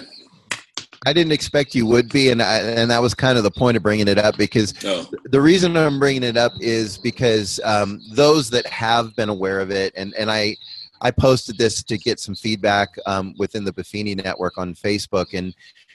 [1.04, 3.76] I didn't expect you would be, and I, and that was kind of the point
[3.76, 8.00] of bringing it up because no, the reason I'm bringing it up is because um,
[8.12, 10.56] those that have been aware of it, and and I
[11.00, 15.54] I posted this to get some feedback um, within the Buffini network on Facebook, and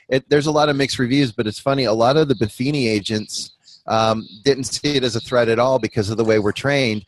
[0.09, 1.85] it, there's a lot of mixed reviews, but it's funny.
[1.85, 3.51] A lot of the Buffini agents
[3.87, 7.05] um, didn't see it as a threat at all because of the way we're trained.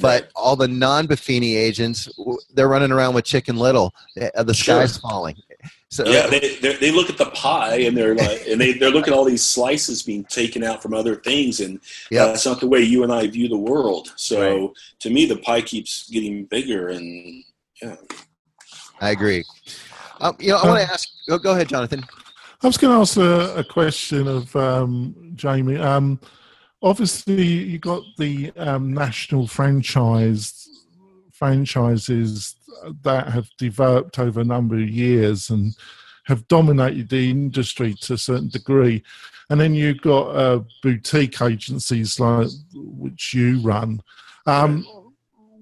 [0.00, 2.08] But all the non-Buffini agents,
[2.54, 3.94] they're running around with Chicken Little.
[4.34, 4.76] Uh, The Sure.
[4.86, 5.36] sky's falling.
[5.92, 8.90] So yeah, they they they look at the pie and they're like, and they they're
[8.90, 12.28] looking at all these slices being taken out from other things, and Yep.
[12.28, 14.10] that's not the way you and I view the world.
[14.16, 17.44] So to me, the pie keeps getting bigger, and
[17.82, 17.96] yeah,
[19.02, 19.44] I agree.
[20.22, 21.10] Um, you know, I want to ask.
[21.28, 22.02] Go, go ahead, Jonathan.
[22.62, 25.76] I was going to ask a, a question of um, Jamie.
[25.76, 26.18] Um,
[26.80, 30.70] obviously, you got the um, national franchise
[31.32, 32.54] franchises
[33.02, 35.76] that have developed over a number of years and
[36.24, 39.02] have dominated the industry to a certain degree.
[39.50, 44.00] And then you've got uh, boutique agencies like which you run.
[44.46, 44.86] Um,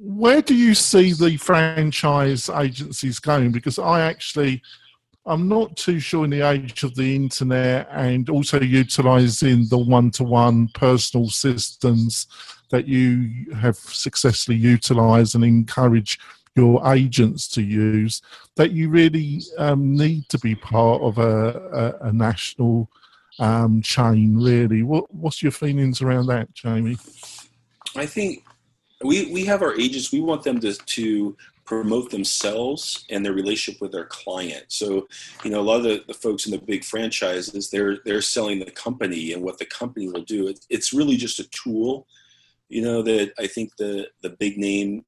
[0.02, 3.52] where do you see the franchise agencies going?
[3.52, 4.62] Because I actually
[5.26, 10.10] I'm not too sure in the age of the internet and also utilizing the one
[10.12, 12.26] to one personal systems
[12.70, 16.18] that you have successfully utilized and encourage
[16.60, 18.22] your agents to use,
[18.56, 22.88] that you really um, need to be part of a, a, a national
[23.38, 24.82] um, chain, really.
[24.82, 26.98] What, what's your feelings around that, Jamie?
[27.96, 28.44] I think
[29.02, 30.12] we we have our agents.
[30.12, 34.64] We want them to to promote themselves and their relationship with their client.
[34.68, 35.06] So,
[35.44, 38.58] you know, a lot of the, the folks in the big franchises, they're they're selling
[38.58, 40.48] the company and what the company will do.
[40.48, 42.06] It, it's really just a tool,
[42.68, 45.04] you know, that I think the the big name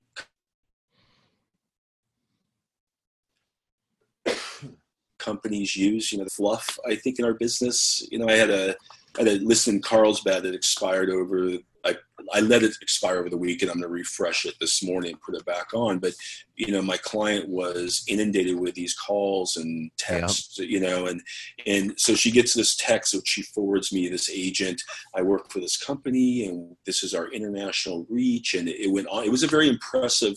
[5.23, 6.13] companies use.
[6.13, 6.79] You know, the fluff.
[6.87, 8.77] I think in our business, you know, I had a
[9.19, 11.97] I had a list in Carlsbad that expired over I,
[12.33, 15.13] I let it expire over the week and I'm going to refresh it this morning
[15.13, 15.99] and put it back on.
[15.99, 16.13] But,
[16.57, 21.21] you know, my client was inundated with these calls and texts, you know, and,
[21.67, 24.81] and so she gets this text which she forwards me, this agent,
[25.15, 28.55] I work for this company and this is our international reach.
[28.55, 30.35] And it went on, it was a very impressive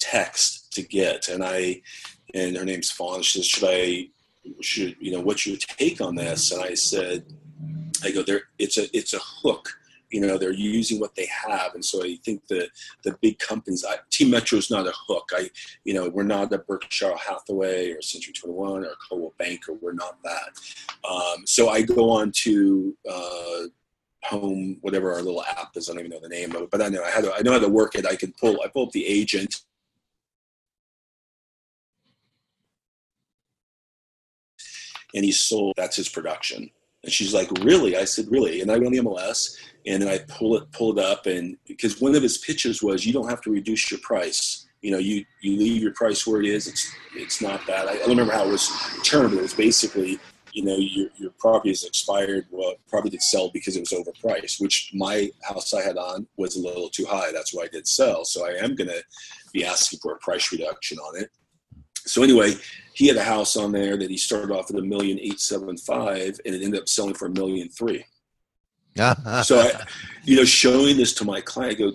[0.00, 1.28] text to get.
[1.28, 1.82] And I,
[2.34, 4.08] and her name's Fawn, she says, should I,
[4.60, 6.52] should, you know, what's your take on this?
[6.52, 7.24] And I said,
[8.04, 9.68] I go there, it's a, it's a hook.
[10.10, 11.74] You know they're using what they have.
[11.74, 12.68] And so i think the
[13.04, 15.30] the big companies I, team metro is not a hook.
[15.32, 15.50] I
[15.84, 20.20] you know we're not a berkshire hathaway or century 21 or coldwell banker we're not
[20.24, 20.48] that.
[21.08, 23.62] Um, so i go on to uh,
[24.24, 25.88] home whatever our little app is.
[25.88, 27.52] I don't even know the name of it but i know how to i know
[27.52, 28.04] how to work it.
[28.04, 29.62] I can pull i pull up the agent
[35.14, 36.70] and he sold that's his production
[37.02, 37.96] and she's like, really?
[37.96, 38.60] I said, really?
[38.60, 39.56] And I went on the MLS
[39.86, 41.26] and then I pull it, pull it up.
[41.26, 44.66] And because one of his pitches was, you don't have to reduce your price.
[44.82, 46.66] You know, you, you leave your price where it is.
[46.66, 47.88] It's, it's not bad.
[47.88, 48.70] I, I don't remember how it was
[49.02, 49.34] termed.
[49.34, 50.18] It was basically,
[50.52, 52.46] you know, your, your property is expired.
[52.50, 56.56] Well, probably did sell because it was overpriced, which my house I had on was
[56.56, 57.32] a little too high.
[57.32, 58.26] That's why I did sell.
[58.26, 59.02] So I am going to
[59.54, 61.30] be asking for a price reduction on it.
[62.06, 62.54] So anyway,
[62.94, 65.76] he had a house on there that he started off at a million eight seven
[65.76, 68.04] five, and it ended up selling for a million three.
[69.44, 69.72] so I,
[70.24, 71.92] you know, showing this to my client, I go,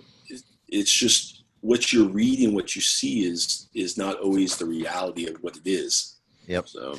[0.68, 5.38] it's just what you're reading, what you see is is not always the reality of
[5.43, 6.18] what it is.
[6.47, 6.68] Yep.
[6.68, 6.97] So,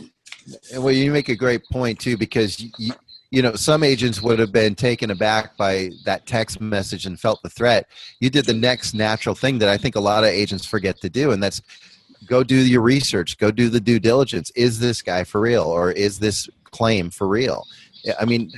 [0.73, 2.93] and well, you make a great point too, because you,
[3.31, 7.43] you know some agents would have been taken aback by that text message and felt
[7.43, 7.89] the threat.
[8.21, 11.09] You did the next natural thing that I think a lot of agents forget to
[11.09, 11.63] do, and that's
[12.27, 14.51] go do your research go do the due diligence.
[14.57, 17.65] Is this guy for real or is this claim for real?
[18.21, 18.51] I mean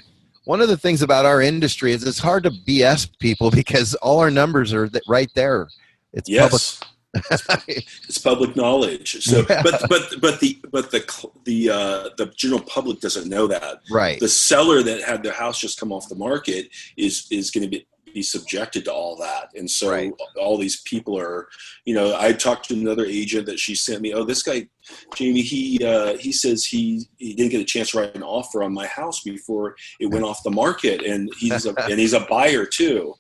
[0.45, 4.19] one of the things about our industry is it's hard to bs people because all
[4.21, 5.69] our numbers are right there.
[6.13, 6.81] It's yes.
[6.81, 6.89] public.
[8.09, 9.23] it's public knowledge.
[9.25, 9.63] So yeah.
[9.63, 13.81] but but but the but the the uh the general public doesn't know that.
[13.91, 14.21] Right.
[14.21, 17.69] The seller that had their house just come off the market is is going to
[17.69, 17.87] be
[18.19, 19.51] be subjected to all that.
[19.55, 20.13] And so right.
[20.37, 21.49] all these people are,
[21.85, 24.13] you know, I talked to another agent that she sent me.
[24.13, 24.69] Oh, this guy,
[25.15, 28.63] Jamie, he uh, he says he he didn't get a chance to write an offer
[28.63, 32.27] on my house before it went off the market, and he's a, and he's a
[32.29, 33.15] buyer too.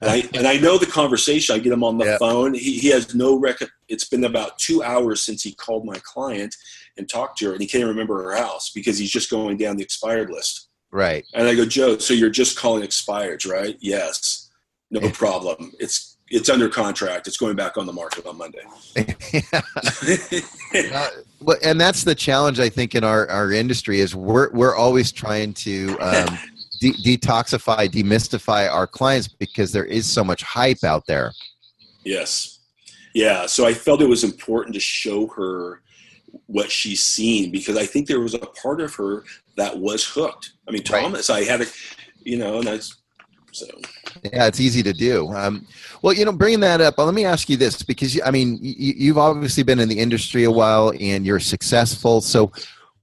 [0.00, 1.56] And I, and I know the conversation.
[1.56, 2.20] I get him on the yep.
[2.20, 2.54] phone.
[2.54, 3.70] He, he has no record.
[3.88, 6.54] It's been about two hours since he called my client
[6.96, 9.76] and talked to her, and he can't remember her house because he's just going down
[9.76, 10.67] the expired list.
[10.90, 11.24] Right.
[11.34, 13.76] And I go, Joe, so you're just calling expireds, right?
[13.80, 14.50] Yes.
[14.90, 15.72] No problem.
[15.78, 17.26] It's it's under contract.
[17.26, 18.60] It's going back on the market on Monday.
[20.94, 21.08] uh,
[21.40, 25.10] well, and that's the challenge I think in our, our industry is we're we're always
[25.12, 26.38] trying to um,
[26.80, 31.32] de- detoxify, demystify our clients because there is so much hype out there.
[32.04, 32.60] Yes.
[33.14, 33.46] Yeah.
[33.46, 35.82] So I felt it was important to show her
[36.46, 39.24] what she's seen because I think there was a part of her
[39.56, 40.52] that was hooked.
[40.66, 41.42] I mean, Thomas, right.
[41.42, 41.66] I had a,
[42.22, 42.96] you know, and that's
[43.52, 43.66] so.
[44.32, 45.28] Yeah, it's easy to do.
[45.28, 45.66] Um,
[46.02, 48.94] well, you know, bringing that up, let me ask you this because I mean, you,
[48.96, 52.20] you've obviously been in the industry a while and you're successful.
[52.20, 52.52] So,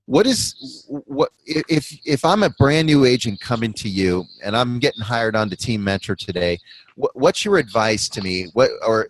[0.08, 4.80] what is what if if I'm a brand new agent coming to you and I'm
[4.80, 6.60] getting hired on to Team Metro today?
[6.96, 8.48] What, what's your advice to me?
[8.54, 9.10] What or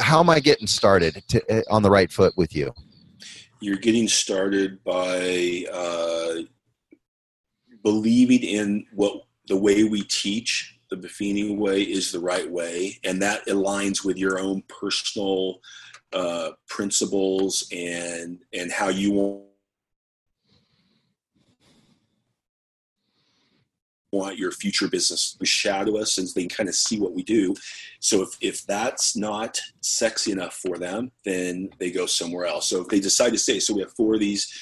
[0.00, 2.72] how am I getting started to, uh, on the right foot with you?
[3.62, 6.42] You're getting started by uh,
[7.84, 13.22] believing in what the way we teach the Buffini way is the right way, and
[13.22, 15.60] that aligns with your own personal
[16.12, 19.51] uh, principles and and how you want
[24.12, 27.54] want your future business to shadow us and they kind of see what we do.
[27.98, 32.68] So if, if that's not sexy enough for them, then they go somewhere else.
[32.68, 34.52] So if they decide to stay, so we have four of these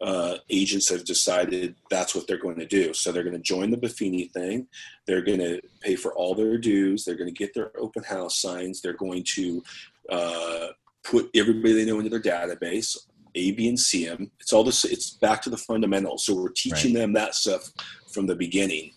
[0.00, 2.92] uh, agents have decided that's what they're going to do.
[2.92, 4.68] So they're going to join the Buffini thing.
[5.06, 7.04] They're going to pay for all their dues.
[7.04, 8.80] They're going to get their open house signs.
[8.80, 9.62] They're going to
[10.08, 10.68] uh,
[11.02, 12.96] put everybody they know into their database.
[13.34, 14.30] A, B, and C them.
[14.40, 14.84] It's all this.
[14.84, 16.24] It's back to the fundamentals.
[16.24, 17.00] So we're teaching right.
[17.00, 17.70] them that stuff
[18.10, 18.92] from the beginning.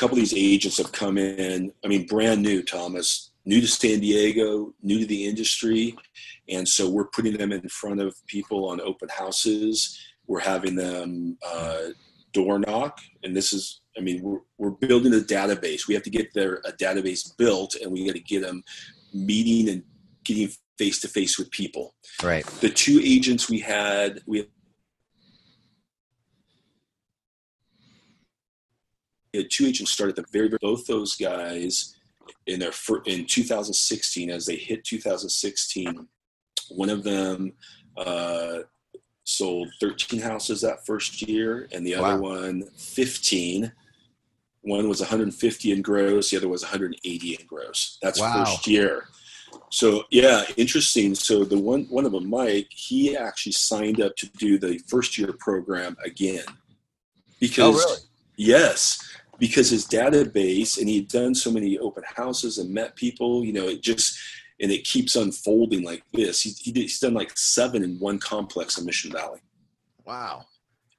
[0.00, 1.70] Couple of these agents have come in.
[1.84, 3.32] I mean, brand new, Thomas.
[3.44, 5.94] new to San Diego, new to the industry,
[6.48, 9.98] and so we're putting them in front of people on open houses.
[10.26, 11.88] We're having them uh,
[12.32, 15.86] door knock, and this is, I mean, we're, we're building a database.
[15.86, 18.62] We have to get their a database built, and we got to get them
[19.12, 19.82] meeting and
[20.24, 20.48] getting
[20.78, 21.94] face to face with people.
[22.22, 22.46] Right.
[22.46, 24.46] The two agents we had, we
[29.34, 31.96] had two agents start at the very, very both those guys
[32.46, 36.06] in their fir- in 2016 as they hit 2016
[36.70, 37.52] one of them
[37.96, 38.58] uh,
[39.24, 42.20] sold 13 houses that first year and the other Wow.
[42.36, 43.72] one 15
[44.62, 48.44] one was 150 in gross the other was 180 in gross that's Wow.
[48.44, 49.08] first year
[49.70, 54.26] so yeah interesting so the one one of them mike he actually signed up to
[54.38, 56.44] do the first year program again
[57.40, 58.00] because Oh, really?
[58.36, 59.09] yes
[59.40, 63.66] because his database and he'd done so many open houses and met people you know
[63.68, 64.16] it just
[64.62, 66.42] and it keeps unfolding like this.
[66.42, 69.40] He, he did, he's done like seven in one complex in mission valley.
[70.04, 70.44] Wow.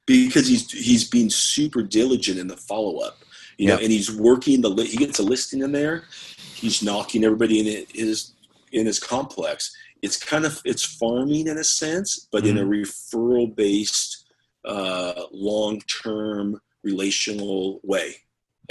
[0.08, 3.18] because he's he's being super diligent in the follow-up
[3.58, 3.84] you know Yep.
[3.84, 6.04] and he's working the li- he gets a listing in there
[6.56, 8.34] he's knocking everybody in it- his
[8.72, 9.76] in his complex.
[10.02, 14.26] It's kind of it's farming in a sense but in a referral based
[14.66, 18.16] uh, long-term relational way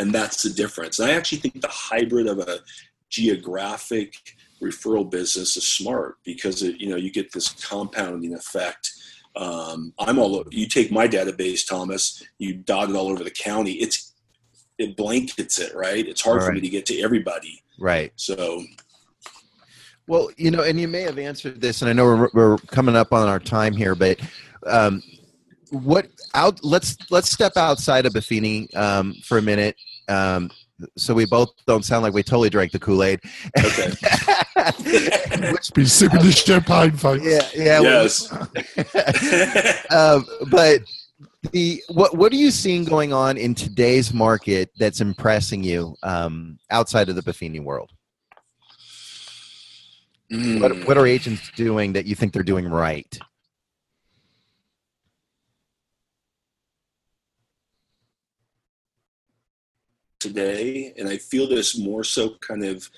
[0.00, 0.98] and that's the difference.
[0.98, 2.60] And i actually think the hybrid of a
[3.08, 4.14] geographic
[4.62, 8.90] referral business is smart because it, you know you get this compounding effect.
[9.36, 13.30] Um, i'm all o- you take my database thomas you dot it all over the
[13.30, 14.10] county it's
[14.80, 16.06] it blankets it right?
[16.06, 17.62] It's hard for me to get to everybody.
[17.78, 18.12] Right.
[18.16, 18.64] so.
[20.06, 22.96] Well, you know, and you may have answered this, and I know we're, we're coming
[22.96, 24.18] up on our time here, but
[24.66, 25.04] um,
[25.70, 26.64] what out?
[26.64, 29.76] Let's let's step outside of Buffini um, for a minute,
[30.10, 30.50] um,
[30.96, 33.20] so we both don't sound like we totally drank the Kool Aid.
[33.58, 33.92] okay
[35.74, 37.24] Be sipping the champagne, folks.
[37.24, 37.80] yeah, yeah.
[37.80, 38.30] well, yes
[39.90, 40.82] um, but
[41.52, 46.58] the what what are you seeing going on in today's market that's impressing you um,
[46.70, 47.90] outside of the Buffini world?
[50.32, 50.60] Mm.
[50.60, 53.18] What what are agents doing that you think they're doing right?
[60.20, 62.88] Today, and I feel this more so kind of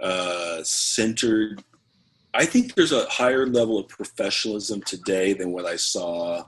[0.00, 1.62] uh, centered.
[2.34, 6.44] I think there's a higher level of professionalism today than what I saw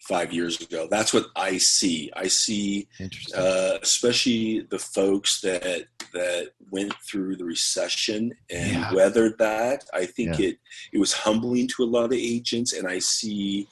[0.00, 0.86] five years ago.
[0.90, 2.10] That's what I see.
[2.14, 2.88] I see,
[3.36, 8.94] uh, especially the folks that that went through the recession and Yeah.
[8.94, 9.84] weathered that.
[9.92, 10.58] I think it
[10.92, 13.68] it was humbling to a lot of agents, and I see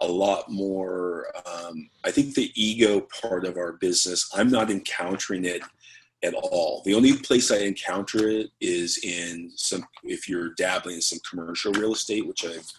[0.00, 1.26] a lot more.
[1.46, 5.62] Um, I think the ego part of our business, I'm not encountering it
[6.22, 6.82] at all.
[6.84, 11.72] The only place I encounter it is in some, if you're dabbling in some commercial
[11.72, 12.70] real estate, which I've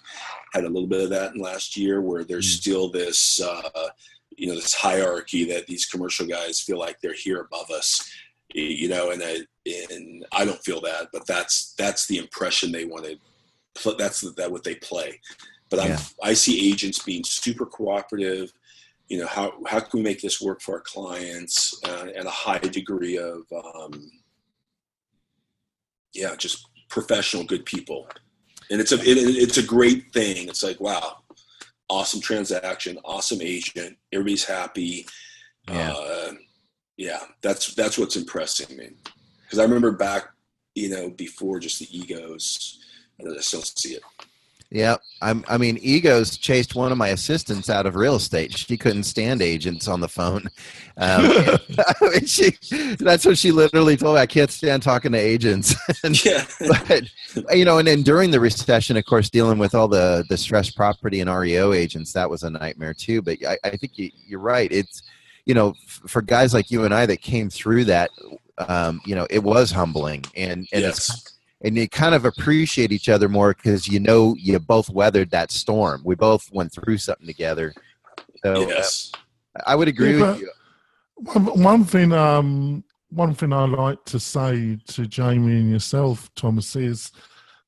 [0.54, 2.62] had a little bit of that in last year, where there's Mm.
[2.62, 3.90] still this, uh,
[4.38, 8.10] you know, this hierarchy that these commercial guys feel like they're here above us,
[8.54, 12.86] you know, and I, and I don't feel that, but that's, that's the impression they
[12.86, 15.20] want to, that's that what they play
[15.72, 16.00] but Yeah.
[16.22, 18.54] I see agents being super cooperative.
[19.08, 22.30] You know, how, how can we make this work for our clients uh, and a
[22.30, 24.12] high degree of, um,
[26.14, 28.08] yeah, just professional, good people.
[28.70, 30.48] And it's a, it, it's a great thing.
[30.50, 31.24] It's like, wow,
[31.90, 33.98] awesome transaction, awesome agent.
[34.14, 35.08] Everybody's happy.
[35.70, 35.94] Yeah.
[35.94, 36.32] Uh,
[36.98, 38.90] yeah, that's, that's what's impressing me.
[39.50, 40.30] Cause I remember back,
[40.76, 42.80] you know, before just the egos,
[43.20, 44.04] and I still see it.
[44.74, 48.58] Yeah, I'm, I mean, egos chased one of my assistants out of real estate.
[48.58, 50.48] She couldn't stand agents on the phone.
[50.96, 51.30] Um,
[52.14, 52.52] and she,
[52.98, 54.22] that's what she literally told me.
[54.22, 55.76] I can't stand talking to agents.
[56.06, 56.46] and, Yeah.
[56.88, 57.04] but
[57.54, 60.78] you know, and then during the recession, of course, dealing with all the the stressed
[60.78, 63.22] property and REO agents, that was a nightmare too.
[63.22, 64.72] But I, I think you, you're right.
[64.72, 65.02] It's
[65.46, 68.10] you know, f- for guys like you and I that came through that,
[68.70, 71.31] um, you know, it was humbling, and and it's yes.
[71.64, 75.52] And you kind of appreciate each other more because you know you both weathered that
[75.52, 76.02] storm.
[76.04, 77.74] We both went through something together.
[78.44, 79.12] So uh, yes.
[79.66, 80.52] I would agree Yeah, with you.
[81.16, 86.76] One, one thing, um, one thing I like to say to Jamie and yourself, Thomas,
[86.76, 87.12] is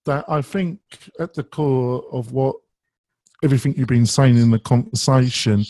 [0.05, 0.79] that I think
[1.19, 2.55] at the core of what
[3.43, 5.65] everything you've been saying in the conversation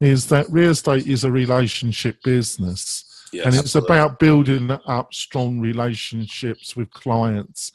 [0.00, 3.46] is that real estate is a relationship business Yes.
[3.46, 7.72] and it's about building up strong relationships with clients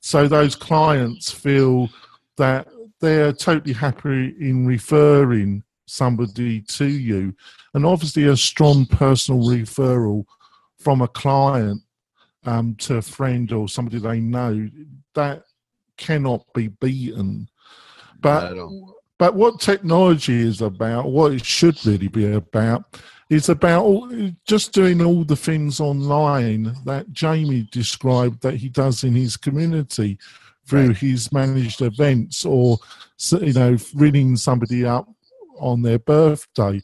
[0.00, 1.88] so those clients feel
[2.36, 2.68] that
[3.00, 7.34] they're totally happy in referring somebody to you
[7.74, 10.24] and obviously a strong personal referral
[10.78, 11.82] from a client
[12.44, 14.68] um, to a friend or somebody they know,
[15.14, 15.44] that
[15.96, 17.48] cannot be beaten.
[18.20, 18.56] But
[19.18, 22.98] but what technology is about, what it should really be about,
[23.30, 24.10] is about all,
[24.44, 30.18] just doing all the things online that Jamie described that he does in his community
[30.66, 30.96] through right.
[30.96, 32.78] his managed events or
[33.40, 35.08] you know ringing somebody up
[35.58, 36.80] on their birthday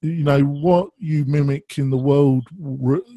[0.00, 2.46] you know what you mimic in the world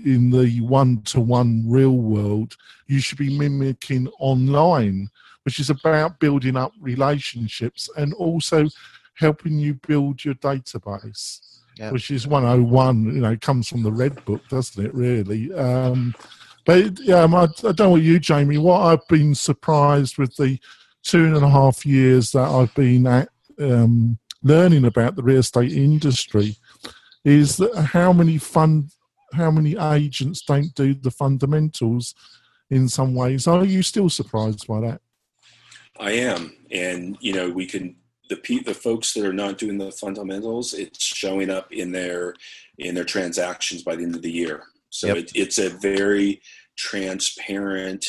[0.06, 2.56] in the one-to-one real world
[2.88, 5.10] you should be mimicking online
[5.44, 8.68] which is about building up relationships and also
[9.16, 11.49] helping you build your database
[11.80, 11.92] yeah.
[11.92, 15.54] which is 101 you know comes from the red book doesn't it really?
[15.54, 16.14] Um,
[16.66, 20.36] but yeah um, I, I don't know what you jamie what i've been surprised with
[20.36, 20.60] the
[21.04, 25.72] two and a half years that i've been at um, learning about the real estate
[25.72, 26.56] industry
[27.24, 28.92] is that how many fund
[29.34, 32.16] how many agents don't do the fundamentals
[32.70, 33.48] in some ways.
[33.48, 35.02] Are you still surprised by that?
[36.00, 37.96] I am, and you know, we can
[38.30, 42.36] the the folks that are not doing the fundamentals, it's showing up in their
[42.78, 44.64] in their transactions by the end of the year.
[44.90, 45.18] So yep.
[45.18, 46.42] it, it's a very
[46.78, 48.06] transparent.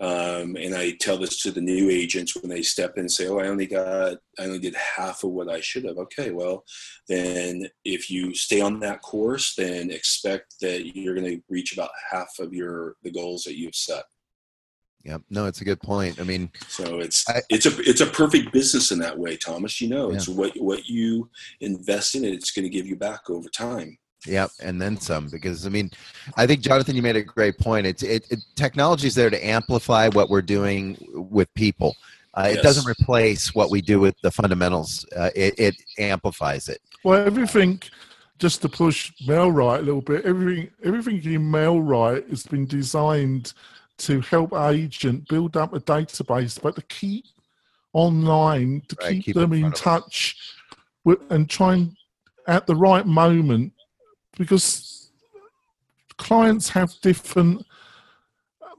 [0.00, 3.28] Um, and I tell this to the new agents when they step in and say,
[3.28, 6.64] "Oh, I only got, I only did half of what I should have." Okay, well,
[7.06, 11.90] then if you stay on that course, then expect that you're going to reach about
[12.10, 14.04] half of your the goals that you've set.
[15.04, 16.20] Yeah, no, it's a good point.
[16.20, 19.80] I mean, so it's I, it's a it's a perfect business in that way, Thomas.
[19.80, 21.30] You know, it's what what you
[21.60, 23.96] invest in, it, it's going to give you back over time.
[24.26, 25.28] Yep, and then some.
[25.28, 25.90] Because I mean,
[26.36, 27.86] I think Jonathan, you made a great point.
[27.86, 31.96] It's it, it technology is there to amplify what we're doing with people.
[32.34, 32.58] Uh, yes.
[32.58, 35.06] It doesn't replace what we do with the fundamentals.
[35.16, 36.80] Uh, it, it amplifies it.
[37.02, 37.82] Well, everything
[38.38, 43.54] just to push MailRight a little bit, everything everything in MailRight has been designed
[44.00, 47.24] to help agent build up a database, but to keep
[47.92, 50.36] online, to right, keep, keep, them in, in touch
[51.04, 51.96] with, and try and
[52.46, 53.72] at the right moment,
[54.36, 55.10] because
[56.16, 57.64] clients have different.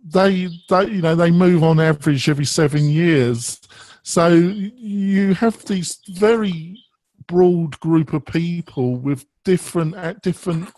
[0.03, 3.61] They, they, you know, they move on average every seven years.
[4.03, 6.83] So you have these very
[7.27, 10.69] broad group of people with different at different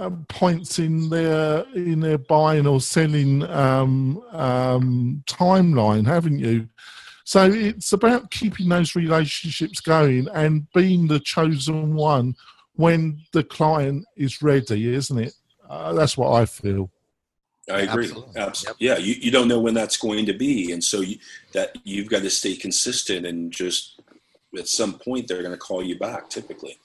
[0.00, 6.68] um, points in their in their buying or selling um, um, timeline, haven't you?
[7.24, 12.34] So it's about keeping those relationships going and being the chosen one
[12.74, 15.34] when the client is ready, isn't it?
[15.68, 16.90] Uh, that's what I feel.
[17.70, 18.06] I agree.
[18.06, 18.40] Absolutely.
[18.40, 18.86] Absolutely.
[18.86, 18.98] Yep.
[18.98, 21.18] Yeah, you, you don't know when that's going to be, and so you,
[21.52, 24.00] that you've got to stay consistent and just
[24.58, 26.30] at some point they're going to call you back.
[26.30, 26.78] Typically.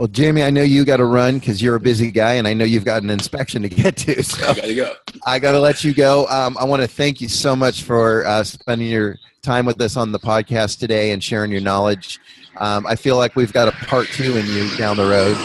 [0.00, 2.54] Well, Jamie, I know you got to run because you're a busy guy, and I
[2.54, 4.22] know you've got an inspection to get to.
[4.22, 4.92] So I got to go.
[5.26, 6.26] I got to let you go.
[6.28, 9.98] Um, I want to thank you so much for uh, spending your time with us
[9.98, 12.18] on the podcast today and sharing your knowledge.
[12.56, 15.36] Um, I feel like we've got a part two in you down the road.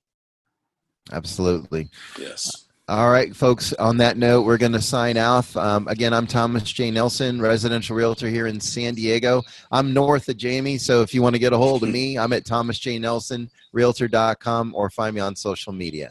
[1.11, 1.89] Absolutely.
[2.17, 2.65] Yes.
[2.89, 3.71] All right, folks.
[3.73, 5.55] On that note, we're going to sign off.
[5.55, 6.89] Um, again, I'm Thomas J.
[6.89, 9.43] Nelson, residential realtor here in San Diego.
[9.71, 12.33] I'm north of Jamie, so if you want to get a hold of me, I'm
[12.33, 16.09] at thomasjnelsonrealtor.com or find me on social media.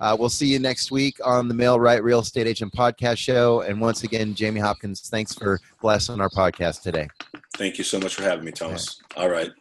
[0.00, 3.60] Uh, we'll see you next week on the Mail Right Real Estate Agent Podcast Show.
[3.60, 7.06] And once again, Jamie Hopkins, thanks for blessing our podcast today.
[7.54, 9.00] Thank you so much for having me, Thomas.
[9.16, 9.52] All right.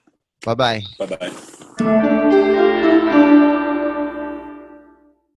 [0.43, 0.81] Bye bye.
[0.97, 1.31] Bye bye.